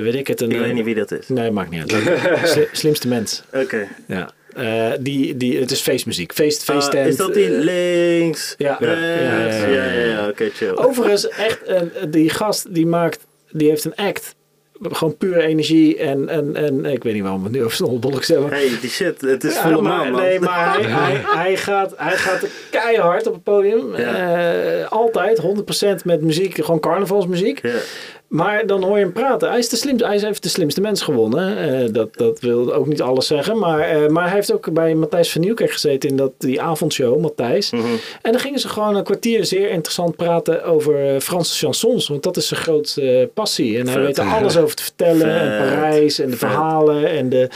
weet 0.02 0.14
ik 0.14 0.26
het. 0.26 0.40
Een, 0.40 0.50
Ik 0.50 0.58
weet 0.58 0.74
niet 0.74 0.84
wie 0.84 0.94
dat 0.94 1.10
is. 1.10 1.28
Nee, 1.28 1.50
maakt 1.50 1.70
niet 1.70 1.92
uit. 1.92 2.48
Sli- 2.48 2.68
slimste 2.72 3.08
mens. 3.08 3.42
Oké. 3.52 3.88
Ja. 4.08 4.30
Eh, 4.56 4.90
die, 5.00 5.36
die, 5.36 5.60
het 5.60 5.70
is 5.70 5.80
feestmuziek. 5.80 6.32
Feest, 6.32 6.68
Ah, 6.70 6.74
feesttent. 6.76 7.06
is 7.08 7.16
dat 7.16 7.34
die 7.34 7.46
eh, 7.56 7.58
links? 7.62 8.54
ja. 8.58 8.76
Ja, 8.80 8.92
ja, 8.92 9.46
Ja, 9.46 9.66
ja, 9.68 9.84
ja. 10.04 10.28
Oké, 10.28 10.50
chill. 10.54 10.70
Overigens, 10.74 11.28
echt, 11.28 11.62
eh, 11.62 11.80
die 12.08 12.30
gast 12.30 12.74
die 12.74 12.86
maakt, 12.86 13.26
die 13.50 13.68
heeft 13.68 13.84
een 13.84 13.94
act. 13.94 14.34
Gewoon 14.90 15.16
pure 15.16 15.42
energie 15.42 15.96
en, 15.98 16.28
en, 16.28 16.56
en 16.56 16.84
ik 16.84 17.02
weet 17.02 17.12
niet 17.14 17.22
waarom 17.22 17.40
we 17.40 17.46
het 17.46 17.56
nu 17.56 17.62
over 17.64 17.76
snollebolletjes 17.76 18.28
hebben. 18.28 18.50
Hey, 18.50 18.68
die 18.80 18.90
shit. 18.90 19.20
Het 19.20 19.44
is 19.44 19.54
Ja, 19.54 19.62
volle 19.62 19.82
maar- 19.82 19.96
maan, 19.96 20.10
man. 20.12 20.20
Nee, 20.22 20.40
maar 20.40 20.72
hij, 20.74 20.82
hij, 21.02 21.20
hij, 21.24 21.56
gaat, 21.56 21.94
hij 21.96 22.16
gaat 22.16 22.46
keihard 22.70 23.26
op 23.26 23.32
het 23.34 23.42
podium. 23.42 23.94
Altijd, 24.88 25.40
100% 26.00 26.04
met 26.04 26.20
muziek, 26.22 26.54
gewoon 26.64 26.80
carnavalsmuziek. 26.80 27.62
Ja. 27.62 27.70
Maar 28.32 28.66
dan 28.66 28.82
hoor 28.84 28.98
je 28.98 29.04
hem 29.04 29.12
praten. 29.12 29.48
Hij 29.48 29.58
is 29.58 29.68
de 29.68 29.76
slimste, 29.76 30.06
hij 30.06 30.18
heeft 30.18 30.42
de 30.42 30.48
slimste 30.48 30.80
mens 30.80 31.02
gewonnen. 31.02 31.58
Eh, 31.58 31.92
dat, 31.92 32.08
dat 32.16 32.40
wil 32.40 32.72
ook 32.74 32.86
niet 32.86 33.02
alles 33.02 33.26
zeggen. 33.26 33.58
Maar, 33.58 33.80
eh, 33.80 34.08
maar 34.08 34.24
hij 34.24 34.34
heeft 34.34 34.52
ook 34.52 34.72
bij 34.72 34.94
Matthijs 34.94 35.32
van 35.32 35.40
Nieuwkerk 35.40 35.70
gezeten 35.72 36.08
in 36.10 36.16
dat, 36.16 36.32
die 36.38 36.60
avondshow, 36.62 37.20
Matthijs. 37.20 37.70
Mhm. 37.70 37.82
En 38.22 38.32
dan 38.32 38.40
gingen 38.40 38.58
ze 38.58 38.68
gewoon 38.68 38.96
een 38.96 39.04
kwartier 39.04 39.44
zeer 39.44 39.70
interessant 39.70 40.16
praten 40.16 40.64
over 40.64 41.14
eh, 41.14 41.20
Franse 41.20 41.58
chansons. 41.58 42.08
Want 42.08 42.22
dat 42.22 42.36
is 42.36 42.48
zijn 42.48 42.60
grootste 42.60 43.02
eh, 43.18 43.26
passie. 43.34 43.78
En 43.78 43.84
hij 43.86 43.94
Vet. 43.94 44.04
weet 44.04 44.18
er 44.18 44.24
alles 44.32 44.56
over 44.56 44.74
te 44.76 44.82
vertellen. 44.82 45.40
En. 45.40 45.58
Parijs 45.58 46.18
en 46.18 46.30
de 46.30 46.36
Vet. 46.36 46.48
verhalen. 46.50 47.06
En 47.08 47.28
de, 47.28 47.48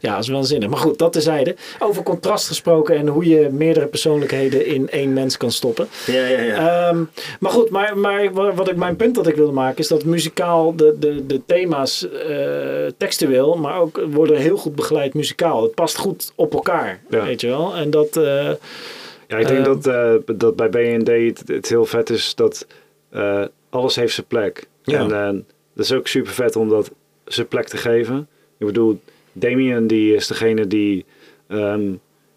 ja, 0.00 0.14
dat 0.14 0.22
is 0.22 0.28
waanzinnig. 0.28 0.68
Maar 0.68 0.78
goed, 0.78 0.98
dat 0.98 1.12
tezijde. 1.12 1.54
Over 1.78 2.02
contrast 2.02 2.46
gesproken 2.46 2.96
en 2.96 3.06
hoe 3.06 3.28
je 3.28 3.48
meerdere 3.50 3.86
persoonlijkheden 3.86 4.66
in 4.66 4.90
één 4.90 5.12
mens 5.12 5.36
kan 5.36 5.50
stoppen. 5.52 5.88
Ja, 6.06 6.26
ja, 6.26 6.40
ja. 6.40 6.88
Ehm, 6.88 7.02
maar 7.40 7.50
goed, 7.52 7.70
maar, 7.70 7.98
maar 7.98 8.32
wa- 8.32 8.54
wat 8.54 8.68
ik, 8.68 8.76
mijn 8.76 8.96
punt 8.96 9.14
dat 9.14 9.26
ik 9.26 9.34
wilde 9.36 9.52
maken 9.52 9.78
is 9.78 9.88
dat 9.88 10.04
muzikaal 10.24 10.76
de, 10.76 10.96
de, 10.98 11.26
de 11.26 11.40
thema's 11.46 12.08
eh, 12.08 12.86
textueel, 12.96 13.56
maar 13.56 13.80
ook 13.80 14.00
worden 14.10 14.36
heel 14.36 14.56
goed 14.56 14.74
begeleid 14.74 15.14
muzikaal. 15.14 15.62
Het 15.62 15.74
past 15.74 15.96
goed 15.96 16.32
op 16.34 16.52
elkaar, 16.54 17.00
Ja. 17.08 17.24
weet 17.24 17.40
je 17.40 17.46
wel. 17.46 17.74
En 17.74 17.90
dat, 17.90 18.16
eh, 18.16 18.50
Ja, 19.28 19.36
ik 19.38 19.46
denk 19.46 19.66
Eh, 19.66 20.14
dat, 20.26 20.38
dat 20.40 20.56
bij 20.56 20.68
BND 20.68 21.08
het, 21.38 21.42
het 21.48 21.68
heel 21.68 21.84
vet 21.84 22.10
is 22.10 22.34
dat 22.34 22.66
alles 23.70 23.96
heeft 23.96 24.14
zijn 24.14 24.26
plek. 24.26 24.66
Ja. 24.82 24.98
En 25.10 25.46
dat 25.74 25.84
is 25.84 25.92
ook 25.92 26.06
super 26.06 26.32
vet 26.32 26.56
om 26.56 26.68
dat 26.68 26.90
zijn 27.24 27.48
plek 27.48 27.68
te 27.68 27.76
geven. 27.76 28.28
Ik 28.58 28.66
bedoel, 28.66 29.00
Damien 29.32 29.86
die 29.86 30.14
is 30.14 30.26
degene 30.26 30.66
die, 30.66 31.04
ehm, 31.48 31.92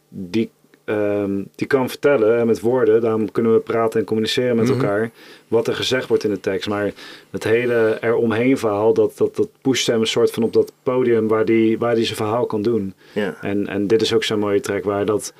die 0.09 0.49
ehm, 0.87 1.41
die 1.55 1.67
kan 1.67 1.89
vertellen 1.89 2.37
en 2.39 2.45
met 2.47 2.59
woorden, 2.59 3.01
daarom 3.01 3.31
kunnen 3.31 3.53
we 3.53 3.59
praten 3.59 3.99
en 3.99 4.05
communiceren 4.05 4.55
met 4.55 4.65
Mhm. 4.65 4.73
elkaar, 4.73 5.11
wat 5.47 5.67
er 5.67 5.75
gezegd 5.75 6.07
wordt 6.07 6.23
in 6.23 6.29
de 6.29 6.39
tekst. 6.39 6.69
Maar 6.69 6.91
het 7.29 7.43
hele 7.43 7.97
eromheen 8.01 8.57
verhaal, 8.57 8.93
dat, 8.93 9.17
dat, 9.17 9.35
dat 9.35 9.47
pusht 9.61 9.87
hem 9.87 9.99
een 9.99 10.07
soort 10.07 10.31
van 10.31 10.43
op 10.43 10.53
dat 10.53 10.71
podium 10.83 11.27
waar 11.27 11.45
die, 11.45 11.77
waar 11.77 11.95
die 11.95 12.03
zijn 12.03 12.15
verhaal 12.17 12.45
kan 12.45 12.61
doen. 12.61 12.93
Ja. 13.13 13.37
En, 13.41 13.67
en 13.67 13.87
dit 13.87 14.01
is 14.01 14.13
ook 14.13 14.23
zo'n 14.23 14.39
mooie 14.39 14.59
track 14.59 14.83
waar 14.83 15.05
dat, 15.05 15.33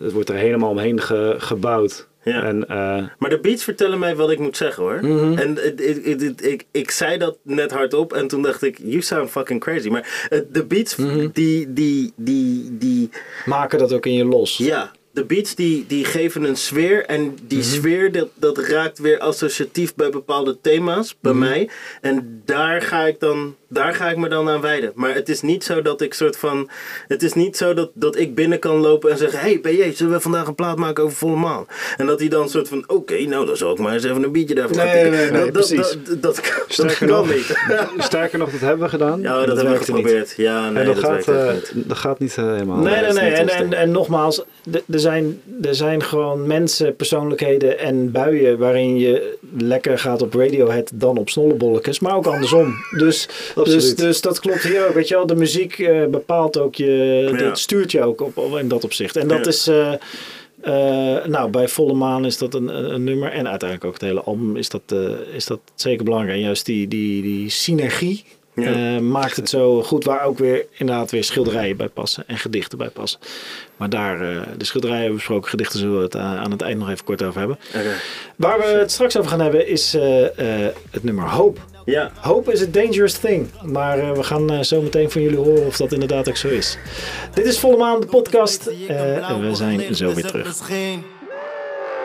het 0.00 0.12
wordt 0.12 0.28
er 0.28 0.34
helemaal 0.36 0.70
omheen 0.70 1.00
ge- 1.00 1.34
gebouwd. 1.38 2.08
Ja. 2.24 2.42
En 2.42 2.68
eh, 2.68 3.04
Maar 3.18 3.30
de 3.30 3.38
beats 3.40 3.64
vertellen 3.64 3.98
mij 3.98 4.16
wat 4.16 4.30
ik 4.30 4.38
moet 4.38 4.56
zeggen 4.56 4.82
hoor. 4.82 4.98
Mhm. 5.02 5.38
En 5.38 5.54
het- 5.54 6.44
ik, 6.46 6.64
ik 6.70 6.90
zei 6.90 7.18
dat 7.18 7.36
net 7.42 7.70
hardop 7.70 8.12
en 8.12 8.26
toen 8.28 8.42
dacht 8.42 8.62
ik, 8.62 8.78
you 8.82 9.00
sound 9.02 9.30
fucking 9.30 9.60
crazy. 9.60 9.88
Maar 9.88 10.26
eh, 10.30 10.40
de 10.52 10.64
beats 10.64 10.96
Mhm. 10.96 11.28
die, 11.32 11.72
die, 11.72 12.12
die, 12.16 12.76
die, 12.78 13.10
Maken 13.44 13.78
dat 13.78 13.92
ook 13.92 14.06
in 14.06 14.12
je 14.14 14.24
los. 14.24 14.56
ja, 14.56 14.90
de 15.14 15.24
beats 15.24 15.54
die, 15.54 15.84
die 15.88 16.04
geven 16.04 16.44
een 16.44 16.56
sfeer 16.56 17.04
en 17.04 17.36
die 17.46 17.58
Mhm. 17.58 17.66
sfeer 17.66 18.12
dat, 18.12 18.28
dat 18.34 18.58
raakt 18.58 18.98
weer 18.98 19.18
associatief 19.18 19.94
bij 19.94 20.10
bepaalde 20.10 20.58
thema's, 20.60 21.16
bij 21.20 21.32
Mhm. 21.32 21.40
mij. 21.40 21.68
En 22.00 22.42
daar 22.44 22.82
ga 22.82 23.04
ik 23.06 23.20
dan, 23.20 23.54
daar 23.68 23.94
ga 23.94 24.10
ik 24.10 24.16
me 24.16 24.28
dan 24.28 24.48
aan 24.48 24.60
wijden. 24.60 24.92
Maar 24.94 25.14
het 25.14 25.28
is 25.28 25.40
niet 25.40 25.64
zo 25.64 25.82
dat 25.82 26.00
ik 26.00 26.14
soort 26.14 26.36
van, 26.36 26.70
het 27.08 27.22
is 27.22 27.32
niet 27.32 27.56
zo 27.56 27.74
dat, 27.74 27.90
dat 27.94 28.16
ik 28.18 28.34
binnen 28.34 28.58
kan 28.58 28.76
lopen 28.76 29.10
en 29.10 29.16
zeggen, 29.18 29.38
hey 29.38 29.60
BJ, 29.60 29.92
zullen 29.94 30.12
we 30.12 30.20
vandaag 30.20 30.46
een 30.46 30.54
plaat 30.54 30.76
maken 30.78 31.04
over 31.04 31.16
volle 31.16 31.36
maan? 31.36 31.66
En 31.96 32.06
dat 32.06 32.20
hij 32.20 32.28
dan 32.28 32.48
soort 32.48 32.68
van, 32.68 32.84
oké, 32.86 33.20
nou 33.24 33.46
dan 33.46 33.56
zal 33.56 33.72
ik 33.72 33.78
maar 33.78 33.92
eens 33.92 34.04
even 34.04 34.22
een 34.22 34.32
biertje 34.32 34.54
daarvoor 34.54 34.76
gaan 34.76 34.86
Nee, 34.86 35.10
nee, 35.10 35.10
nee, 35.10 35.30
dat, 35.30 35.40
dat, 35.42 35.52
precies. 35.52 35.76
dat, 35.76 36.06
dat, 36.06 36.22
dat, 36.22 36.34
dat 36.34 36.64
Sterker 36.68 36.96
kan 37.06 37.08
nog- 37.08 37.34
niet. 37.34 37.56
sterker 38.08 38.38
nog, 38.38 38.50
dat 38.50 38.60
hebben 38.60 38.84
we 38.84 38.88
gedaan. 38.88 39.20
Ja, 39.20 39.36
dat, 39.38 39.46
Dat 39.46 39.56
hebben 39.56 39.72
we 39.72 39.78
niet. 39.78 39.88
geprobeerd. 39.88 40.34
Ja, 40.36 40.70
nee, 40.70 40.82
en 40.82 40.86
dat, 40.94 41.00
dat, 41.00 41.04
gaat, 41.24 41.28
eh, 41.28 41.52
niet. 41.52 41.72
dat 41.88 41.96
gaat 41.98 42.18
niet 42.18 42.36
eh, 42.38 42.44
helemaal. 42.44 42.76
Nee, 42.76 43.00
nee, 43.02 43.12
nee. 43.12 43.32
En, 43.32 43.72
en, 43.72 43.90
nogmaals, 43.90 44.42
er 44.90 45.00
zijn, 45.04 45.40
er 45.62 45.74
zijn 45.74 46.02
gewoon 46.02 46.46
mensen, 46.46 46.96
persoonlijkheden 46.96 47.78
en 47.78 48.10
buien 48.10 48.58
waarin 48.58 48.98
je 48.98 49.36
lekker 49.56 49.98
gaat 49.98 50.22
op 50.22 50.34
Radiohead 50.34 50.90
dan 50.94 51.18
op 51.18 51.28
snollebolletjes, 51.28 52.00
maar 52.00 52.16
ook 52.16 52.26
andersom. 52.26 52.74
Dus, 52.98 53.28
dus, 53.64 53.94
dus 53.96 54.20
dat 54.20 54.40
klopt 54.40 54.62
hier 54.62 54.86
ook. 54.88 54.94
Weet 54.94 55.08
je 55.08 55.14
wel, 55.14 55.26
de 55.26 55.34
muziek 55.36 55.78
eh, 55.78 56.04
bepaalt 56.06 56.58
ook 56.58 56.74
je, 56.74 57.34
Ja. 57.38 57.54
stuurt 57.54 57.92
je 57.92 58.02
ook 58.02 58.20
op, 58.20 58.36
op- 58.36 58.56
in 58.58 58.68
dat 58.68 58.84
opzicht. 58.84 59.16
En 59.16 59.28
dat 59.28 59.38
Ja. 59.44 59.50
is, 59.50 59.66
eh, 59.68 59.92
eh, 60.60 61.24
nou, 61.26 61.50
bij 61.50 61.68
Volle 61.68 61.94
Maan 61.94 62.24
is 62.24 62.38
dat 62.38 62.54
een, 62.54 62.94
een 62.94 63.04
nummer 63.04 63.30
en 63.32 63.48
uiteindelijk 63.48 63.84
ook 63.84 63.92
het 64.00 64.02
hele 64.08 64.20
album 64.20 64.56
is 64.56 64.68
dat, 64.68 64.82
eh, 64.86 64.98
is 65.34 65.46
dat 65.46 65.60
zeker 65.74 66.04
belangrijk. 66.04 66.36
En 66.36 66.42
juist 66.44 66.66
die, 66.66 66.88
die, 66.88 67.22
die 67.22 67.50
synergie 67.50 68.24
Ja. 68.54 68.72
eh, 68.94 68.98
maakt 69.00 69.36
het 69.36 69.48
zo 69.48 69.82
goed, 69.82 70.04
waar 70.04 70.24
ook 70.24 70.38
weer 70.38 70.66
inderdaad 70.72 71.10
weer 71.10 71.24
schilderijen 71.24 71.76
bij 71.76 71.88
passen 71.88 72.24
en 72.26 72.38
gedichten 72.38 72.78
bij 72.78 72.88
passen. 72.88 73.20
Maar 73.76 73.88
daar, 73.90 74.14
eh, 74.20 74.42
de 74.58 74.64
schilderijen 74.64 75.02
hebben 75.02 75.18
we 75.20 75.24
besproken, 75.26 75.50
gedichten 75.50 75.78
zullen 75.78 75.96
we 75.96 76.02
het 76.02 76.16
aan, 76.16 76.36
aan 76.36 76.50
het 76.50 76.62
eind 76.62 76.78
nog 76.78 76.90
even 76.90 77.04
kort 77.04 77.22
over 77.22 77.38
hebben. 77.38 77.58
Oké. 77.76 77.92
Waar 78.36 78.58
we 78.58 78.64
het 78.64 78.92
straks 78.92 79.16
over 79.16 79.30
gaan 79.30 79.40
hebben 79.40 79.68
is 79.68 79.94
eh, 79.94 80.24
eh, 80.66 80.74
het 80.90 81.04
nummer 81.04 81.28
Hoop. 81.28 81.58
Ja, 81.84 82.10
Hope 82.20 82.52
is 82.52 82.62
a 82.62 82.66
dangerous 82.70 83.12
thing. 83.12 83.50
Maar 83.62 83.98
eh, 83.98 84.12
we 84.12 84.22
gaan 84.22 84.50
eh, 84.50 84.60
zo 84.60 84.80
meteen 84.80 85.10
van 85.10 85.22
jullie 85.22 85.38
horen 85.38 85.66
of 85.66 85.76
dat 85.76 85.92
inderdaad 85.92 86.28
ook 86.28 86.36
zo 86.36 86.48
is. 86.48 86.78
Dit 87.34 87.46
is 87.46 87.58
Volle 87.58 87.76
Maan, 87.76 88.00
de 88.00 88.06
podcast. 88.06 88.66
eh, 88.66 89.30
en 89.30 89.40
we 89.48 89.54
zijn 89.54 89.94
zo 89.94 90.14
weer 90.14 90.26
terug. 90.26 90.48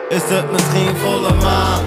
Is 0.08 0.22
het 0.22 0.52
misschien 0.52 0.96
volle 0.96 1.34
maan? 1.34 1.84